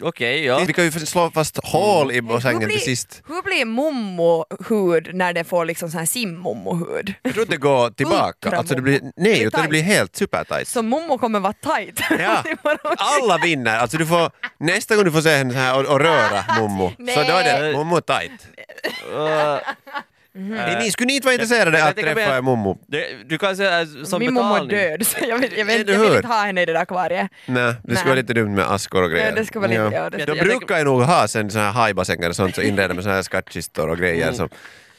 Okej, 0.01 0.45
ja. 0.45 0.59
Vi 0.67 0.73
kan 0.73 0.85
ju 0.85 0.91
slå 0.91 1.31
fast 1.31 1.59
hål 1.63 2.11
i 2.11 2.15
Hur 2.15 2.21
bassängen 2.21 2.59
till 2.59 2.67
blir, 2.67 2.77
sist. 2.77 3.21
hur 3.27 3.41
blir 3.41 3.65
mommo-hud 3.65 5.15
när 5.15 5.33
det 5.33 5.43
får 5.43 5.65
liksom 5.65 5.91
sån 5.91 5.99
här 5.99 6.05
sim-mommo-hud? 6.05 7.13
Jag 7.21 7.33
tror 7.33 7.43
att 7.43 7.49
det 7.49 7.57
går 7.57 7.89
tillbaka. 7.89 8.57
Alltså 8.57 8.75
det 8.75 8.81
blir, 8.81 9.01
nej, 9.15 9.43
utan 9.43 9.51
det 9.51 9.57
tight. 9.57 9.69
blir 9.69 9.81
helt 9.81 10.15
supertight. 10.15 10.67
Så 10.67 10.81
mommo 10.81 11.17
kommer 11.17 11.39
vara 11.39 11.53
tight. 11.53 12.01
Ja. 12.19 12.43
Alla 12.97 13.37
vinner. 13.37 13.77
Alltså 13.77 13.97
du 13.97 14.05
får, 14.05 14.31
nästa 14.59 14.95
gång 14.95 15.05
du 15.05 15.11
får 15.11 15.21
se 15.21 15.35
henne 15.35 15.53
så 15.53 15.59
här 15.59 15.79
och, 15.79 15.85
och 15.85 15.99
röra 15.99 16.45
Mommo, 16.59 16.89
så 16.89 17.23
då 17.23 17.33
är 17.33 17.43
det 17.43 17.61
Nej. 17.61 17.73
Mommo 17.73 18.01
tight. 20.35 20.51
Uh, 20.51 20.73
Eh, 20.73 20.79
Ni 20.83 20.91
skulle 20.91 21.07
ni 21.07 21.15
inte 21.15 21.25
vara 21.25 21.33
intresserade 21.33 21.79
jag 21.79 21.87
att 21.87 21.95
träffa 21.95 22.37
er 22.37 22.41
mommo? 22.41 22.77
du 23.25 23.37
kan 23.37 23.55
säga 23.57 23.81
eh, 23.81 23.87
som 24.03 24.19
Min 24.19 24.33
mamma 24.33 24.59
är 24.59 24.65
död 24.65 25.07
så 25.07 25.17
jag 25.29 25.37
vill, 25.37 25.51
jag 25.57 25.65
vill, 25.65 25.89
jag 25.89 25.99
vill 25.99 26.15
inte 26.15 26.27
ha 26.27 26.43
henne 26.45 26.61
i 26.61 26.65
det 26.65 26.73
där 26.73 26.79
akvariet. 26.79 27.27
Nej, 27.45 27.73
det 27.83 27.95
skulle 27.95 28.09
vara 28.09 28.21
lite 28.21 28.33
dumt 28.33 28.55
med 28.55 28.71
askor 28.71 29.03
och 29.03 29.09
grejer. 29.11 29.25
Ja, 29.29 29.35
det 29.35 29.45
skulle 29.45 29.67
vara 29.67 29.85
lite- 29.85 29.95
ja, 29.95 30.09
det- 30.09 30.25
De 30.25 30.39
brukar 30.39 30.77
ju 30.77 30.83
nog 30.83 31.01
ha 31.01 31.27
sen 31.27 31.49
såna 31.51 31.63
här 31.63 31.71
hajbassänger 31.71 32.29
och 32.29 32.35
sånt 32.35 32.55
så 32.55 32.61
inreda 32.61 32.93
med 32.93 33.03
såna 33.03 33.15
här 33.15 33.21
skattkistor 33.21 33.89
och 33.89 33.97
grejer 33.97 34.31
som 34.31 34.49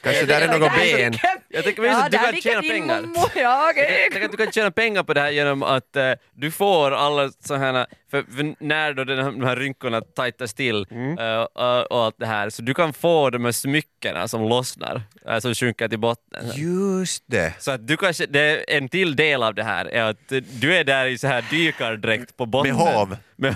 kanske 0.07 0.25
där 0.25 0.41
är 0.41 0.59
något 0.59 0.75
ben. 0.75 1.13
Jag 1.49 1.63
tänker 1.63 1.81
minst 1.81 1.99
att 1.99 2.11
du 2.11 2.17
kan 2.17 2.41
tjäna 2.41 2.61
pengar. 2.61 3.03
Ja, 3.35 3.69
okej. 3.71 4.09
Jag 4.13 4.23
att 4.23 4.31
du 4.31 4.37
kan 4.37 4.51
tjäna 4.51 4.71
pengar 4.71 5.03
på 5.03 5.13
det 5.13 5.21
här 5.21 5.31
genom 5.31 5.63
att 5.63 5.95
eh, 5.95 6.11
du 6.33 6.51
får 6.51 6.91
alla 6.91 7.31
sådana 7.45 7.79
här, 7.79 7.87
för, 8.11 8.23
för 8.35 8.55
när 8.65 8.93
då 8.93 9.03
den 9.03 9.39
de 9.39 9.45
här 9.45 9.55
rynkorna 9.55 10.01
tajtas 10.01 10.53
till 10.53 10.85
Mm. 10.91 11.17
eh, 11.17 11.41
och, 11.41 11.91
och 11.91 12.03
allt 12.03 12.15
det 12.19 12.25
här, 12.25 12.49
så 12.49 12.61
du 12.61 12.73
kan 12.73 12.93
få 12.93 13.29
de 13.29 13.45
här 13.45 13.51
smyckena 13.51 14.27
som 14.27 14.49
lossnar, 14.49 15.01
uh, 15.29 15.39
som 15.39 15.55
sjunker 15.55 15.87
till 15.87 15.99
botten. 15.99 16.45
Just 16.55 17.23
det. 17.27 17.53
Så 17.59 17.71
att 17.71 17.87
du 17.87 17.97
kanske, 17.97 18.25
det 18.25 18.75
en 18.75 18.89
till 18.89 19.15
del 19.15 19.43
av 19.43 19.55
det 19.55 19.63
här 19.63 19.85
är 19.85 20.03
att 20.03 20.31
du 20.61 20.75
är 20.75 20.83
där 20.83 21.05
i 21.05 21.17
så 21.17 21.27
här 21.27 21.45
dykardräkt 21.49 22.37
på 22.37 22.45
botten. 22.45 22.75
Med 22.75 22.85
hav. 22.85 23.17
Med. 23.37 23.55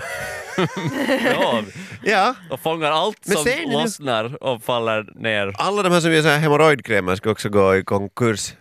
Ja. 2.04 2.34
Och 2.50 2.60
fångar 2.60 2.90
allt 2.90 3.26
Men 3.26 3.36
som 3.36 3.44
ser 3.44 3.56
ni 3.56 3.66
nu- 3.66 3.72
lossnar 3.72 4.42
och 4.44 4.62
faller 4.62 5.12
ner. 5.14 5.52
Alla 5.58 5.82
de 5.82 5.92
här 5.92 6.00
som 6.00 6.12
gör 6.12 6.22
så 6.22 6.28
här 6.28 6.38
hemorrojdkrämer 6.38 7.16
ska 7.16 7.30
också 7.30 7.48
gå 7.48 7.76
i 7.76 7.84
konkurs. 7.84 8.54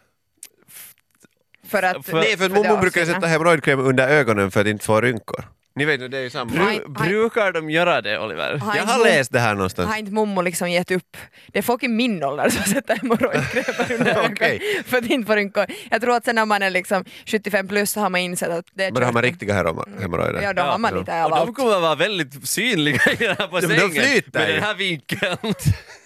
För 1.67 1.83
att, 1.83 2.05
För- 2.05 2.13
Nej, 2.13 2.37
för 2.37 2.49
det 2.49 2.55
mormor 2.55 2.81
brukar 2.81 3.01
såna- 3.05 3.13
sätta 3.15 3.27
hemorrojdkräm 3.27 3.79
under 3.79 4.07
ögonen 4.07 4.51
för 4.51 4.61
att 4.61 4.67
inte 4.67 4.85
få 4.85 5.01
rynkor. 5.01 5.45
Ni 5.75 5.85
vet, 5.85 6.11
det 6.11 6.17
är 6.17 6.21
ju 6.21 6.29
samma. 6.29 6.51
Bru, 6.51 6.79
brukar 6.89 7.51
de 7.51 7.69
göra 7.69 8.01
det, 8.01 8.19
Oliver? 8.19 8.57
Har 8.57 8.75
Jag 8.75 8.83
har 8.83 9.03
läst 9.03 9.31
det 9.31 9.39
här 9.39 9.53
någonstans. 9.55 9.89
Har 9.89 9.97
inte 9.97 10.11
mommo 10.11 10.41
liksom 10.41 10.71
gett 10.71 10.91
upp? 10.91 11.17
Det 11.47 11.59
är 11.59 11.63
folk 11.63 11.83
i 11.83 11.87
min 11.87 12.23
ålder 12.23 12.49
som 12.49 12.63
sätter 12.73 12.95
hemorrojdkrämer 13.01 13.91
under 13.99 14.29
Okej. 14.31 14.83
för 14.87 14.97
att 14.97 15.05
inte 15.05 15.27
få 15.27 15.35
rynkor. 15.35 15.65
Jag 15.91 16.01
tror 16.01 16.15
att 16.15 16.25
sen 16.25 16.35
när 16.35 16.45
man 16.45 16.61
är 16.61 16.69
liksom 16.69 17.05
75 17.25 17.67
plus 17.67 17.91
så 17.91 17.99
har 17.99 18.09
man 18.09 18.21
insett 18.21 18.49
att 18.49 18.65
det 18.73 18.83
är 18.83 18.91
Men 18.91 19.01
då 19.01 19.05
har 19.07 19.13
man 19.13 19.23
riktiga 19.23 19.53
hemor- 19.53 20.01
hemorrojder. 20.01 20.41
Ja, 20.41 20.53
då 20.53 20.61
har 20.61 20.77
man 20.77 20.93
lite 20.99 21.23
av 21.23 21.31
Och 21.31 21.37
de 21.37 21.41
allt. 21.41 21.55
kommer 21.55 21.75
att 21.75 21.81
vara 21.81 21.95
väldigt 21.95 22.47
synliga 22.47 23.01
i 23.11 23.15
den 23.15 23.35
här 23.39 23.47
bassängen 23.47 23.91
flyter 23.91 24.39
med 24.39 24.47
ju. 24.49 24.53
den 24.55 24.63
här 24.63 24.75
vinkeln. 24.75 25.37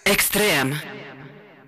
Extrem 0.04 0.74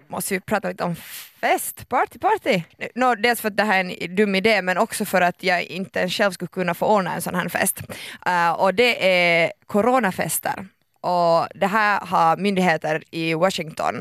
måste 0.09 0.35
vi 0.35 0.41
prata 0.41 0.69
lite 0.69 0.85
om 0.85 0.97
fest, 1.41 1.89
party, 1.89 2.19
party. 2.19 2.63
No, 2.95 3.15
dels 3.15 3.41
för 3.41 3.49
att 3.49 3.57
det 3.57 3.65
här 3.65 3.85
är 3.85 4.05
en 4.05 4.15
dum 4.17 4.35
idé 4.35 4.63
men 4.63 4.79
också 4.79 5.05
för 5.05 5.21
att 5.21 5.43
jag 5.43 5.63
inte 5.63 6.09
själv 6.09 6.33
skulle 6.33 6.49
kunna 6.49 6.75
få 6.75 6.87
ordna 6.87 7.15
en 7.15 7.23
sån 7.23 7.35
här 7.35 7.49
fest. 7.49 7.81
Uh, 8.29 8.51
och 8.51 8.75
det 8.75 9.09
är 9.11 9.53
coronafester. 9.67 10.67
Och 11.01 11.49
det 11.55 11.67
här 11.67 12.01
har 12.01 12.37
myndigheter 12.37 13.03
i 13.11 13.35
Washington 13.35 13.97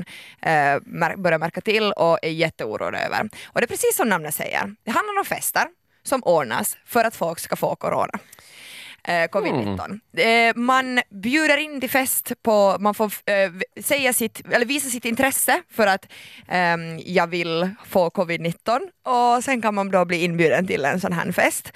uh, 0.47 1.15
börjat 1.17 1.39
märka 1.39 1.61
till 1.61 1.91
och 1.91 2.19
är 2.21 2.29
jätteoroade 2.29 2.99
över. 2.99 3.29
Och 3.45 3.61
det 3.61 3.65
är 3.65 3.67
precis 3.67 3.95
som 3.95 4.09
namnet 4.09 4.35
säger, 4.35 4.75
det 4.83 4.91
handlar 4.91 5.19
om 5.19 5.25
fester 5.25 5.65
som 6.03 6.23
ordnas 6.23 6.77
för 6.85 7.03
att 7.03 7.15
folk 7.15 7.39
ska 7.39 7.55
få 7.55 7.75
corona. 7.75 8.19
Eh, 9.07 9.27
covid-19. 9.29 9.99
Eh, 10.17 10.55
man 10.55 10.99
bjuder 11.09 11.57
in 11.57 11.81
till 11.81 11.89
fest, 11.89 12.31
på, 12.43 12.77
man 12.79 12.93
får 12.93 13.05
eh, 13.05 13.81
säga 13.83 14.13
sitt, 14.13 14.41
eller 14.51 14.65
visa 14.65 14.89
sitt 14.89 15.05
intresse 15.05 15.61
för 15.71 15.87
att 15.87 16.07
ehm, 16.47 16.99
jag 17.05 17.27
vill 17.27 17.69
få 17.85 18.09
covid-19 18.09 18.79
och 19.03 19.43
sen 19.43 19.61
kan 19.61 19.75
man 19.75 19.91
då 19.91 20.05
bli 20.05 20.23
inbjuden 20.23 20.67
till 20.67 20.85
en 20.85 20.99
sån 20.99 21.13
här 21.13 21.31
fest. 21.31 21.73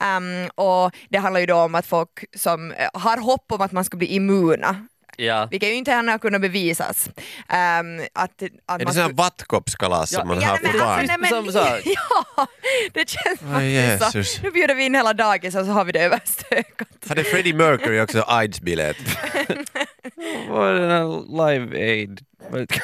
Um, 0.00 0.50
och 0.54 0.96
det 1.08 1.18
handlar 1.18 1.40
ju 1.40 1.46
då 1.46 1.56
om 1.56 1.74
att 1.74 1.86
folk 1.86 2.24
som 2.36 2.72
eh, 2.72 2.88
har 2.94 3.16
hopp 3.16 3.52
om 3.52 3.60
att 3.60 3.72
man 3.72 3.84
ska 3.84 3.96
bli 3.96 4.06
immuna, 4.06 4.86
Ja. 5.16 5.48
vilket 5.50 5.68
ju 5.68 5.74
inte 5.74 5.92
ännu 5.92 6.10
har 6.12 6.18
kunnat 6.18 6.40
bevisas. 6.40 7.08
ehm, 7.48 8.00
att, 8.12 8.42
att 8.66 8.80
Är 8.80 8.84
det 8.84 8.92
skulle- 8.92 9.08
vattkoppskalas 9.12 10.10
som 10.10 10.28
man 10.28 10.40
Ja, 10.40 10.48
har 10.48 10.56
för 10.56 10.78
barn? 10.78 10.82
alltså, 10.82 11.06
nej, 11.06 11.16
men, 11.18 11.28
Som 11.30 11.52
sak. 11.52 11.80
ja, 11.84 12.46
det 12.92 13.08
känns 13.08 13.40
Åh, 13.42 13.52
faktiskt 13.52 14.12
så. 14.12 14.18
Jesus. 14.18 14.42
Nu 14.42 14.50
bjuder 14.50 14.74
vi 14.74 14.84
in 14.84 14.94
hela 14.94 15.12
dagis 15.12 15.54
och 15.54 15.64
så 15.66 15.72
har 15.72 15.84
vi 15.84 15.92
det 15.92 16.00
överstökat. 16.00 16.88
Hade 17.08 17.24
Freddie 17.24 17.52
Mercury 17.54 18.00
också 18.00 18.24
aids-biljett? 18.28 18.96
Vad 20.48 20.68
är 20.68 20.74
den 20.80 20.90
här 20.90 21.50
Live 21.52 21.78
Aid? 21.78 22.20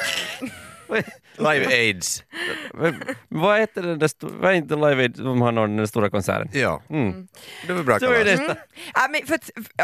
Live 1.37 1.65
AIDS. 1.67 2.23
vad- 2.73 2.95
Vad 3.27 3.59
heter 3.59 3.81
den 3.81 3.99
där, 3.99 4.09
vad 4.21 4.51
är 4.51 4.55
inte 4.55 4.75
Live 4.75 5.01
Aid 5.03 5.15
som 5.15 5.41
har 5.41 5.51
någon, 5.51 5.77
den 5.77 5.87
stora 5.87 6.09
konserten? 6.09 6.49
Ja, 6.53 6.81
Mm. 6.89 7.27
det 7.67 7.73
var 7.73 7.83
bra 7.83 7.99
Så 7.99 8.05
är 8.11 8.23
kalas. 8.35 8.47
det. 8.47 8.57
Ja, 8.93 9.07
men 9.09 9.21
för 9.27 9.39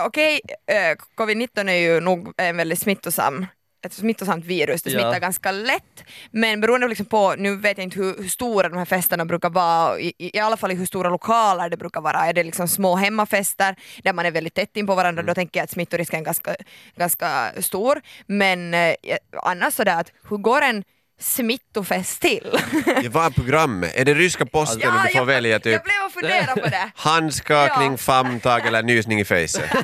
okej, 0.05 0.41
eh, 0.71 0.97
covid-19 1.15 1.69
är 1.69 1.73
ju 1.73 1.99
nog 1.99 2.33
en 2.37 2.57
väldigt 2.57 2.79
smittsam 2.79 3.45
ett 3.85 3.93
smittosamt 3.93 4.45
virus, 4.45 4.81
det 4.83 4.89
Ja. 4.89 4.99
smittar 4.99 5.19
ganska 5.19 5.51
lätt. 5.51 6.03
Men 6.31 6.61
beroende 6.61 6.87
liksom 6.87 7.05
på, 7.05 7.35
nu 7.37 7.55
vet 7.55 7.77
jag 7.77 7.83
inte 7.83 7.99
hur, 7.99 8.17
hur 8.17 8.27
stora 8.27 8.69
de 8.69 8.77
här 8.77 8.85
festerna 8.85 9.25
brukar 9.25 9.49
vara, 9.49 9.99
i, 9.99 10.13
i 10.17 10.39
alla 10.39 10.57
fall 10.57 10.71
i 10.71 10.75
hur 10.75 10.85
stora 10.85 11.09
lokaler 11.09 11.69
det 11.69 11.77
brukar 11.77 12.01
vara. 12.01 12.25
Är 12.25 12.33
det 12.33 12.43
liksom 12.43 12.67
små 12.67 12.95
hemmafester 12.95 13.75
där 14.03 14.13
man 14.13 14.25
är 14.25 14.31
väldigt 14.31 14.53
tätt 14.53 14.77
in 14.77 14.87
på 14.87 14.95
varandra, 14.95 15.23
då 15.23 15.33
tänker 15.33 15.59
jag 15.59 15.63
att 15.63 15.71
smittorisken 15.71 16.19
är 16.19 16.23
ganska, 16.25 16.55
ganska 16.95 17.51
stor. 17.61 18.01
Men 18.25 18.73
eh, 18.73 18.95
annars 19.43 19.73
sådär 19.73 19.99
att 19.99 20.11
hur 20.29 20.37
går 20.37 20.61
en 20.61 20.83
smittofest 21.19 22.21
till? 22.21 22.59
Det 23.01 23.09
var 23.09 23.29
programmet. 23.29 23.95
Är 23.95 24.05
det 24.05 24.13
ryska 24.13 24.45
posten 24.45 24.89
och 24.89 24.93
du 24.93 24.99
får 25.11 25.13
jag, 25.13 25.25
välja 25.25 25.59
typ 25.59 25.73
jag 25.73 25.83
blev 25.83 25.95
och 26.05 26.11
funderade 26.11 26.61
på 26.61 26.67
det. 26.69 26.91
handskakning, 26.95 27.91
Ja. 27.91 27.97
famntag 27.97 28.65
eller 28.67 28.83
nysning 28.83 29.19
i 29.19 29.25
facet? 29.25 29.69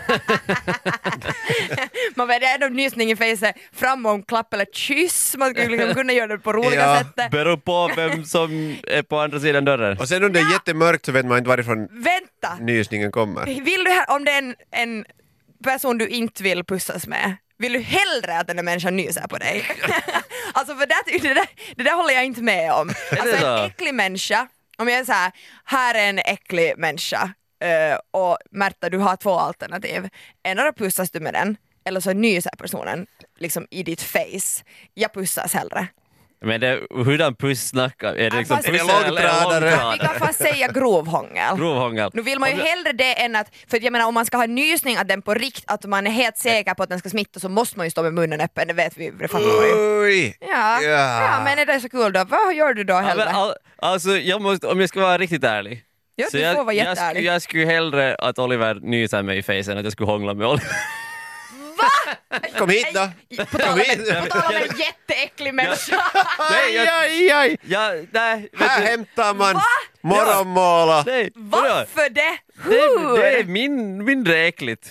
Man 2.16 2.30
är 2.30 2.54
ändå 2.54 2.68
nysning 2.68 3.12
i 3.12 3.16
facet, 3.16 3.56
framomklapp 3.74 4.54
eller 4.54 4.66
kyss, 4.74 5.36
man 5.38 5.50
skulle 5.54 5.68
liksom 5.78 5.94
kunna 5.94 6.14
göra 6.14 6.28
det 6.28 6.38
på 6.40 6.54
roliga 6.54 6.82
Ja. 6.82 7.00
sätt. 7.00 7.32
Beror 7.32 7.58
på 7.58 7.92
vem 7.96 8.26
som 8.26 8.76
är 8.88 9.02
på 9.04 9.20
andra 9.20 9.40
sidan 9.40 9.66
dörren. 9.66 9.98
Och 10.00 10.08
sen 10.08 10.24
om 10.24 10.34
det 10.34 10.40
är 10.40 10.52
jättemörkt 10.52 11.06
så 11.06 11.12
vet 11.12 11.26
man 11.26 11.38
inte 11.38 11.48
varifrån 11.50 11.88
Vänta! 11.92 12.58
nysningen 12.64 13.12
kommer. 13.12 13.46
Vill 13.46 13.84
du, 13.86 13.92
här- 13.92 14.10
om 14.16 14.26
det 14.26 14.32
är 14.32 14.38
en, 14.38 14.56
en 14.72 15.06
person 15.64 15.98
du 15.98 16.08
inte 16.08 16.44
vill 16.44 16.64
pussas 16.64 17.08
med, 17.08 17.36
vill 17.58 17.74
du 17.74 17.80
hellre 17.80 18.40
att 18.40 18.48
den 18.48 18.56
där 18.56 18.64
människan 18.64 18.96
nyser 18.96 19.28
på 19.28 19.38
dig? 19.38 19.66
alltså 20.54 20.76
för 20.76 20.86
det, 20.86 21.28
det, 21.28 21.34
där, 21.34 21.48
det 21.76 21.84
där 21.84 21.94
håller 21.96 22.14
jag 22.14 22.26
inte 22.26 22.42
med 22.42 22.74
om. 22.74 22.90
Alltså 23.12 23.38
så? 23.38 23.48
en 23.48 23.66
äcklig 23.66 23.94
människa, 23.94 24.48
om 24.78 24.88
jag 24.88 25.00
är 25.00 25.06
så 25.06 25.12
här, 25.12 25.32
här 25.64 25.96
är 25.96 26.10
en 26.10 26.20
äcklig 26.20 26.74
människa 26.78 27.34
eh, 27.64 27.98
och 28.12 28.38
Märta 28.52 28.90
du 28.90 28.98
har 28.98 29.16
två 29.16 29.40
alternativ. 29.40 30.10
Endera 30.44 30.74
pussas 30.74 31.12
du 31.12 31.20
med 31.20 31.34
den 31.34 31.58
eller 31.86 32.00
så 32.00 32.14
nyser 32.14 32.52
personen 32.58 33.08
liksom 33.38 33.68
i 33.72 33.84
ditt 33.84 34.02
face. 34.02 34.64
Jag 34.94 35.14
pussas 35.14 35.54
hellre. 35.54 35.88
Men 36.46 36.60
det, 36.62 36.80
hurdan 37.06 37.36
puss 37.36 37.68
snackar 37.68 38.14
Är 38.16 38.30
det 38.30 38.38
liksom 38.38 38.58
fast- 38.58 38.70
puss 38.70 38.82
eller 38.82 39.04
långtradare? 39.10 39.92
Vi 39.94 39.98
kan 40.08 40.16
fast 40.20 40.40
säga 40.42 40.68
grovhångel. 40.68 41.58
Grovhångel. 41.58 42.10
Nu 42.14 42.22
vill 42.22 42.40
man 42.40 42.50
ju 42.50 42.56
hellre 42.56 42.92
det 42.92 43.22
än 43.22 43.36
att, 43.36 43.48
för 43.70 43.84
jag 43.84 43.92
menar 43.92 44.08
om 44.08 44.14
man 44.14 44.26
ska 44.26 44.38
ha 44.38 44.44
en 44.44 44.56
nysning 44.56 44.98
att 44.98 45.08
den 45.08 45.22
på 45.22 45.34
rikt, 45.34 45.64
att 45.68 45.86
man 45.86 46.08
är 46.08 46.12
helt 46.12 46.38
säker 46.38 46.74
på 46.74 46.84
att 46.84 46.90
den 46.90 47.00
ska 47.00 47.10
smitta 47.10 47.40
så 47.40 47.50
måste 47.50 47.78
man 47.78 47.86
ju 47.88 47.92
stå 47.92 48.04
med 48.04 48.14
munnen 48.14 48.42
öppen, 48.42 48.68
det 48.68 48.74
vet 48.74 48.98
vi, 48.98 49.10
det 49.20 49.28
fattar 49.28 49.46
man 49.46 50.10
ju. 50.12 50.34
Ja, 50.40 50.82
Ja. 50.82 51.22
ja. 51.22 51.42
men 51.44 51.60
är 51.60 51.66
det 51.66 51.80
så 51.80 51.90
kul 51.90 52.14
då? 52.14 52.24
Vad 52.24 52.54
gör 52.56 52.74
du 52.74 52.84
då 52.84 52.94
Ja, 52.94 53.00
hellre? 53.00 53.26
all, 53.26 53.54
alltså, 53.76 54.10
jag 54.18 54.42
måste, 54.42 54.68
om 54.68 54.80
jag 54.80 54.90
ska 54.90 55.00
vara 55.02 55.18
riktigt 55.18 55.44
ärlig. 55.44 55.84
Ja, 56.16 56.26
så 56.32 56.38
jag, 56.38 56.74
jag, 56.76 57.22
jag 57.22 57.42
skulle 57.42 57.66
hellre 57.66 58.16
att 58.16 58.40
Oliver 58.40 58.76
nyser 58.76 59.24
mig 59.24 59.38
i 59.38 59.44
face 59.44 59.72
än 59.72 59.78
att 59.78 59.84
jag 59.84 59.94
skulle 59.94 60.08
hångla 60.08 60.34
med 60.34 60.48
Oliver. 60.48 60.68
Kom 62.58 62.70
hit 62.70 62.88
då! 62.94 63.10
På 63.46 63.58
tal 63.58 63.70
om 63.70 63.76
Kom 63.76 63.80
hit. 63.80 64.10
en- 64.10 64.24
på 64.24 64.30
tal 64.30 64.56
om 64.56 64.62
en 64.62 64.78
jätteäcklig 64.78 65.54
människa. 65.54 66.04
Nej, 66.52 66.74
jag- 66.76 66.88
aj, 67.04 67.32
aj! 67.32 67.58
Ja, 67.62 67.92
nej, 68.12 68.50
vet 68.54 68.70
Här 68.70 68.82
du, 68.82 68.88
hämtar 68.88 69.34
man 69.34 69.54
Va? 69.54 69.62
morgonmåla. 70.02 71.04
nej, 71.08 71.32
vadå? 71.36 71.68
Varför 71.74 72.10
det? 72.10 72.38
Det, 72.70 72.70
Hur? 72.70 73.18
det 73.18 73.40
är 73.40 73.44
min, 73.44 74.04
mindre 74.06 74.40
äckligt. 74.48 74.90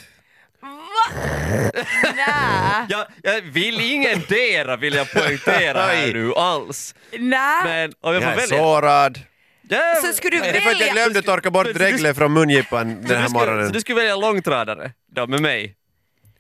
Nä, 2.16 2.86
Jag, 2.88 3.06
jag 3.22 3.40
vill 3.40 3.80
ingendera 3.80 4.76
vill 4.76 4.94
jag 4.94 5.12
poängtera 5.12 5.82
här 5.82 6.04
Oj. 6.04 6.12
nu 6.12 6.34
alls. 6.34 6.94
nä. 7.18 7.64
Men 7.64 7.92
om 8.00 8.14
jag 8.14 8.22
Jag 8.22 8.22
får 8.22 8.30
är 8.32 8.36
välja. 8.36 8.58
sårad. 8.58 9.20
Ja, 9.68 9.94
Så 10.02 10.12
skulle 10.12 10.36
du 10.40 10.44
Är 10.44 10.52
det 10.52 10.60
för 10.60 10.70
att 10.70 10.80
jag 10.80 10.86
välja... 10.86 10.92
glömde 10.92 11.22
torka 11.22 11.50
bort 11.50 11.66
du- 11.66 11.72
dreglet 11.72 12.16
från 12.16 12.32
mungippan 12.32 13.02
så 13.02 13.08
den 13.08 13.16
här 13.16 13.22
du 13.22 13.28
skulle, 13.28 13.40
så 13.40 13.46
morgonen? 13.46 13.72
du 13.72 13.80
skulle 13.80 13.96
välja 14.00 14.16
långtradare 14.16 14.90
då 15.14 15.26
med 15.26 15.40
mig? 15.40 15.74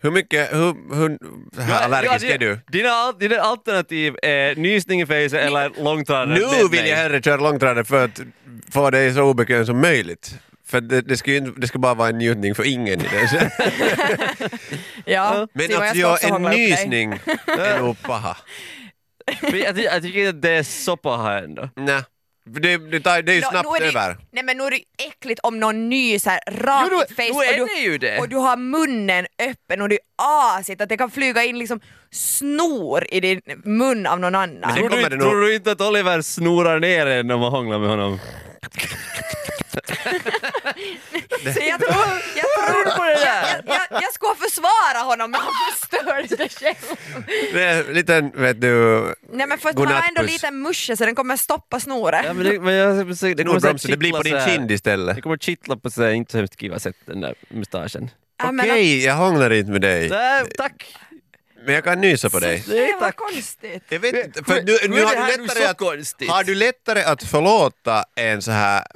Hur 0.02 0.10
mycket, 0.10 0.52
hur, 0.52 0.94
hur 0.96 1.18
här 1.62 1.84
allergisk 1.84 2.24
Ja, 2.26 2.34
är 2.34 2.38
du? 2.38 2.60
Dina, 2.68 3.12
dina 3.12 3.36
alternativ 3.36 4.16
är 4.22 4.54
nysning 4.54 5.00
i 5.00 5.06
face 5.06 5.38
eller 5.38 5.82
långtradare 5.84 6.38
Nu 6.38 6.68
vill 6.68 6.86
jag 6.86 6.96
hellre 6.96 7.22
köra 7.22 7.36
långtradare 7.36 7.84
för 7.84 8.04
att 8.04 8.20
få 8.72 8.90
dig 8.90 9.14
så 9.14 9.22
obekväm 9.22 9.66
som 9.66 9.80
möjligt. 9.80 10.34
För 10.66 10.80
det, 10.80 11.00
det, 11.00 11.16
ska 11.16 11.30
ju, 11.30 11.36
inte- 11.36 11.60
det 11.60 11.66
ska 11.66 11.78
bara 11.78 11.94
vara 11.94 12.08
en 12.08 12.18
njutning 12.18 12.54
för 12.54 12.66
ingen 12.66 13.00
i 13.00 13.04
det. 13.08 13.50
Ja, 15.04 15.46
Men 15.52 15.66
Simon, 15.68 15.86
ska 15.94 16.12
också 16.12 16.26
en 16.26 16.42
nysning 16.42 17.12
är 17.46 17.78
nog 17.78 18.02
paha. 18.02 18.36
Jag, 19.42 19.76
ty- 19.76 19.82
jag 19.82 20.02
tycker 20.02 20.28
att 20.28 20.42
det 20.42 20.50
är 20.50 20.62
så 20.62 20.96
paha 20.96 21.38
ändå. 21.38 21.68
Nej. 21.76 22.02
Det, 22.44 22.76
det, 22.76 23.00
tar, 23.00 23.22
det 23.22 23.32
är 23.32 23.36
ju 23.36 23.40
Nå, 23.40 23.48
snabbt 23.50 23.68
nu 23.80 23.86
är 23.86 23.92
det, 23.92 23.98
över. 23.98 24.16
Nej 24.32 24.44
men 24.44 24.56
nu 24.56 24.64
är 24.64 24.70
det 24.70 24.80
äckligt 25.06 25.40
om 25.42 25.60
någon 25.60 25.88
ny 25.88 26.18
så 26.18 26.30
här 26.30 26.40
rakt 26.50 26.88
Jo, 26.92 27.02
i 27.08 27.14
face 27.14 27.22
är 27.54 27.62
och, 27.62 27.68
det 27.68 27.74
du, 27.74 27.80
ju 27.80 27.98
det. 27.98 28.18
och 28.18 28.28
du 28.28 28.36
har 28.36 28.56
munnen 28.56 29.26
öppen 29.50 29.80
och 29.82 29.88
det 29.88 29.94
är 29.94 30.00
asigt 30.58 30.80
att 30.80 30.88
det 30.88 30.96
kan 30.96 31.10
flyga 31.10 31.44
in 31.44 31.58
liksom 31.58 31.80
snor 32.10 33.04
i 33.10 33.20
din 33.20 33.40
mun 33.64 34.06
av 34.06 34.20
någon 34.20 34.34
annan. 34.34 34.58
Men 34.60 34.68
det 34.74 34.76
Tror 34.80 34.88
kommer 34.88 35.02
du, 35.02 35.08
det 35.08 35.16
nog- 35.16 35.30
tror 35.30 35.40
du 35.40 35.54
inte 35.54 35.72
att 35.72 35.80
Oliver 35.80 36.22
snorar 36.22 36.80
ner 36.80 37.06
en 37.06 37.26
när 37.26 37.36
man 37.38 37.50
hånglar 37.52 37.78
med 37.78 37.88
honom? 37.88 38.18
Så 39.72 41.60
jag 41.68 41.80
tror, 41.80 41.94
jag, 42.36 42.46
tror 42.66 42.96
på 42.96 43.04
det 43.04 43.14
där? 43.14 43.62
jag, 43.66 43.74
jag, 43.74 44.02
jag 44.02 44.12
ska 44.14 44.34
försvara 44.34 45.04
honom 45.04 45.30
men 45.30 45.40
han 45.40 45.52
förstörde 45.72 46.36
det 46.36 46.48
själv. 46.48 46.98
Det 47.52 47.62
är 47.62 47.88
en 47.88 47.94
liten, 47.94 48.30
vet 48.34 48.60
du, 48.60 49.14
Nej 49.32 49.46
men 49.46 49.58
för 49.58 49.68
att 49.68 49.78
han 49.78 49.86
har 49.86 49.94
ändå 49.94 50.04
Godnattpuss. 50.08 50.32
lite 50.32 50.50
musche 50.50 50.96
så 50.96 51.04
den 51.04 51.14
kommer 51.14 51.36
stoppa 51.36 51.80
snoret. 51.80 52.24
Ja, 52.24 52.32
men 52.32 52.46
det, 52.46 52.60
men 52.60 52.74
jag, 52.74 52.96
det, 52.96 53.02
kommer 53.04 53.52
här 53.52 53.60
snorbromsen, 53.60 53.90
det 53.90 53.96
blir 53.96 54.12
på 54.12 54.22
din 54.22 54.40
kind 54.46 54.70
istället. 54.70 55.16
Det 55.16 55.22
kommer 55.22 55.36
kittla 55.36 55.76
på 55.76 55.90
sig 55.90 56.14
inte 56.14 56.32
så 56.32 56.38
hemskt 56.38 56.60
kiva 56.60 56.78
sätt 56.78 56.96
den 57.04 57.20
där 57.20 57.34
mustaschen. 57.48 58.10
Ja, 58.38 58.52
Okej, 58.58 59.04
jag 59.04 59.14
hånglar 59.14 59.52
inte 59.52 59.70
med 59.70 59.80
dig. 59.80 60.08
Nej, 60.08 60.44
tack! 60.56 60.96
Men 61.64 61.74
jag 61.74 61.84
kan 61.84 62.00
nysa 62.00 62.30
på 62.30 62.40
dig. 62.40 62.64
Det 62.66 62.92
var 62.92 63.00
tack. 63.00 63.16
konstigt. 63.16 63.82
Jag 63.88 64.00
vet 64.00 64.26
inte, 64.26 64.44
för 64.44 64.54
nu, 64.54 64.76
nu 64.88 64.96
det 64.96 65.02
har, 65.02 65.36
du 65.36 65.42
lättare 65.42 65.64
att, 65.64 66.28
har 66.28 66.44
du 66.44 66.54
lättare 66.54 67.02
att 67.02 67.22
förlåta 67.22 68.04
en 68.14 68.42
så 68.42 68.50
här 68.50 68.86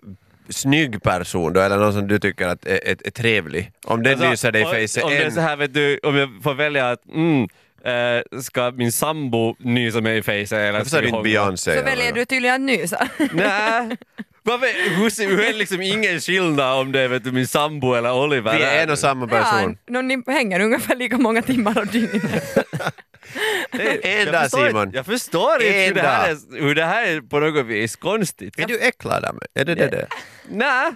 snygg 0.49 1.03
person 1.03 1.53
då, 1.53 1.61
eller 1.61 1.77
någon 1.77 1.93
som 1.93 2.09
du 2.09 2.19
tycker 2.19 2.49
att 2.49 2.67
är, 2.67 2.89
är, 2.89 2.97
är 3.05 3.11
trevlig? 3.11 3.73
Om 3.85 4.03
den 4.03 4.13
Alltså, 4.13 4.31
nyser 4.31 4.53
dig 4.53 4.63
i 4.63 4.65
om- 4.65 4.71
facet 4.71 5.05
Om 5.05 5.11
det 5.11 5.23
är 5.23 5.31
så 5.31 5.41
här, 5.41 5.57
vet 5.57 5.75
du, 5.75 5.99
om 6.03 6.17
jag 6.17 6.29
får 6.43 6.55
välja 6.55 6.91
att 6.91 7.07
mm, 7.15 7.49
eh, 7.85 8.41
ska 8.41 8.71
min 8.71 8.93
sambo 8.93 9.57
nysa 9.59 10.01
mig 10.01 10.19
i 10.19 10.23
facet 10.23 10.53
eller 10.53 10.73
Varför 10.73 10.87
ska 10.87 10.97
sa 10.97 11.01
vi 11.01 11.03
du 11.03 11.09
inte 11.09 11.17
hångla? 11.17 11.31
Beyoncé? 11.45 11.79
Så 11.79 11.83
väljer 11.85 12.13
du 12.13 12.25
tydligen 12.25 12.55
att 12.55 12.61
nysa. 12.61 13.09
Nej. 13.33 13.97
Varför, 14.43 14.67
är 14.67 15.53
det 15.53 15.59
liksom 15.59 15.83
ingen 15.83 16.21
skillnad 16.21 16.81
om 16.81 16.93
det 16.93 17.01
är 17.01 17.09
vet 17.09 17.25
du, 17.25 17.33
min 17.33 17.47
sambo 17.47 17.95
eller 17.95 18.13
Oliver? 18.13 18.59
Vi 18.59 18.65
är 18.65 18.83
en 18.83 18.91
och 18.91 18.99
samma 18.99 19.27
person. 19.27 19.79
Ja, 19.87 19.93
no, 19.93 20.03
ni 20.03 20.23
hänger 20.27 20.61
ungefär 20.61 20.97
lika 20.97 21.19
många 21.19 21.43
timmar 21.43 21.79
av 21.79 21.87
dygnet. 21.87 22.59
Förstår 23.27 24.67
Simon. 24.67 24.91
Jag 24.95 25.07
förstår 25.07 25.63
inte 25.63 25.75
En 25.79 25.87
hur 25.89 25.95
det, 25.95 26.03
här 26.03 26.29
dag. 26.35 26.55
är, 26.59 26.61
hur 26.63 26.75
det 26.75 26.85
här 26.85 27.07
är 27.07 27.21
på 27.21 27.41
något 27.41 27.67
vis 27.67 27.97
konstigt. 27.97 28.59
Är 28.59 28.67
du 28.67 28.79
äcklad 28.81 29.25
av 29.25 29.35
mig? 29.35 29.47
Är 29.55 29.65
det 29.65 29.75
det? 29.75 29.87
det? 29.89 30.07
Nej, 30.49 30.93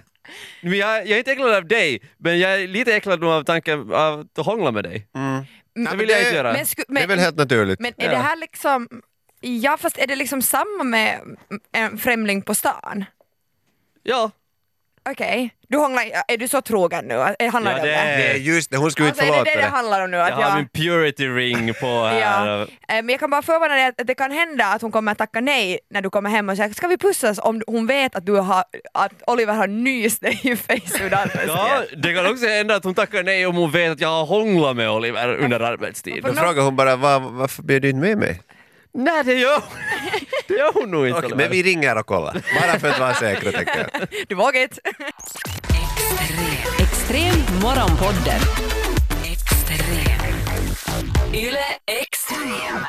men 0.63 0.73
jag, 0.79 0.99
jag 0.99 1.11
är 1.11 1.19
inte 1.19 1.33
äcklad 1.33 1.55
av 1.55 1.67
dig, 1.67 2.03
men 2.19 2.39
jag 2.39 2.63
är 2.63 2.69
lite 2.69 2.95
äcklad 2.95 3.25
av 3.25 3.43
tanken 3.45 3.93
av 3.93 4.27
att 4.39 4.47
hångla 4.47 4.71
med 4.73 4.85
dig. 4.85 5.07
Mm. 5.15 5.45
Det 5.91 5.97
vill 5.97 6.09
jag 6.09 6.21
inte 6.21 6.35
göra. 6.35 6.53
Men, 6.53 6.67
sku, 6.67 6.83
Det 6.89 6.93
är 6.93 6.95
men, 6.95 7.09
väl 7.09 7.19
helt 7.19 7.37
naturligt. 7.37 7.81
men 7.81 7.93
är 7.97 8.05
Ja. 8.05 8.11
det 8.11 8.17
här 8.17 8.37
liksom, 8.37 8.89
ja 9.41 9.77
fast 9.77 9.99
är 9.99 10.07
det 10.07 10.17
liksom 10.17 10.43
samma 10.43 10.85
med 10.85 11.21
en 11.73 11.99
främling 11.99 12.43
på 12.43 12.55
stan? 12.55 13.05
Ja, 14.03 14.31
Okej, 15.11 15.51
du 15.69 15.77
hånglar, 15.77 16.03
är 16.29 16.37
du 16.37 16.49
så 16.49 16.61
trogen 16.61 17.05
nu? 17.05 17.15
Är- 17.15 17.51
Handlar 17.51 17.71
Ja, 17.71 17.77
det 17.77 17.83
om 17.83 17.87
det 17.89 17.95
är- 17.95 18.31
är 18.31 18.35
just 18.35 18.71
det, 18.71 18.77
hon 18.77 18.91
skulle 18.91 19.09
Alltså 19.09 19.25
inte 19.25 19.33
är 19.35 19.39
det 19.39 19.45
förlåta 19.45 19.51
det 19.51 19.63
det 19.63 19.71
det. 19.71 19.77
handlar 19.77 20.05
om 20.05 20.11
nu? 20.11 20.17
jag 20.17 20.27
Att 20.29 20.33
har 20.35 20.43
jag, 20.43 20.55
min 20.57 20.69
purity 20.69 21.29
ring 21.29 21.75
på 21.75 21.87
här. 22.13 22.21
ja. 22.47 22.63
Eh, 22.63 22.67
Men 22.89 23.09
jag 23.09 23.21
kan 23.21 23.31
bara 23.31 23.43
förvarna 23.43 23.75
dig 23.75 23.87
att 23.87 23.95
det 24.07 24.15
kan 24.15 24.31
hända 24.33 24.67
att 24.67 24.83
hon 24.83 24.93
kommer 24.93 25.13
att 25.13 25.19
tacka 25.19 25.41
nej 25.41 25.79
när 25.91 26.03
du 26.03 26.11
kommer 26.11 26.31
hem 26.31 26.49
och 26.49 26.57
säger 26.57 26.75
ska 26.75 26.87
vi 26.87 26.99
pussas 26.99 27.39
om 27.43 27.63
hon 27.67 27.87
vet 27.87 28.15
att, 28.17 28.27
du 28.27 28.33
har, 28.33 28.65
att 28.95 29.13
Oliver 29.27 29.55
har 29.55 29.67
nyst 29.67 30.21
dig 30.23 30.41
i 30.43 30.57
face 30.57 31.05
under 31.05 31.17
arbetstid. 31.17 31.49
Ja, 31.49 31.83
det 31.97 32.15
kan 32.15 32.27
också 32.33 32.47
hända 32.47 32.75
att 32.77 32.85
hon 32.85 32.95
tackar 32.95 33.23
nej 33.23 33.47
om 33.47 33.57
hon 33.57 33.71
vet 33.71 33.93
att 33.93 34.01
jag 34.01 34.09
har 34.09 34.27
hånglat 34.27 34.77
med 34.77 34.91
Oliver 34.91 35.35
under 35.37 35.61
arbetstid. 35.61 36.23
Då 36.25 36.33
frågar 36.35 36.63
hon 36.63 36.77
bara 36.77 36.97
var, 36.97 37.21
varför 37.21 37.63
bjöd 37.63 37.83
du 37.83 37.89
inte 37.89 38.01
med 38.01 38.19
mig? 38.19 38.41
Nej, 38.95 39.25
det 39.25 39.35
gör 39.35 39.63
Det 40.49 40.55
gör 40.55 40.73
hon 40.73 40.91
nog 40.91 41.07
inte. 41.09 41.19
Okej, 41.19 41.37
men 41.37 41.51
vi 41.51 41.63
ringer 41.63 41.99
och 41.99 42.07
kollar. 42.07 42.33
Bara 42.61 42.79
för 42.79 42.89
att 42.89 42.99
vara 43.01 43.15
säkra 43.15 43.53
tänker 43.53 43.79
jag. 43.93 44.09
Du 44.29 44.35
vågar 44.35 44.63
inte. 44.63 44.81
Extrem 46.81 47.61
morgonpodden. 47.63 48.41
Extrem. 49.25 50.35
Yle 51.35 51.65
Extrem. 51.87 52.85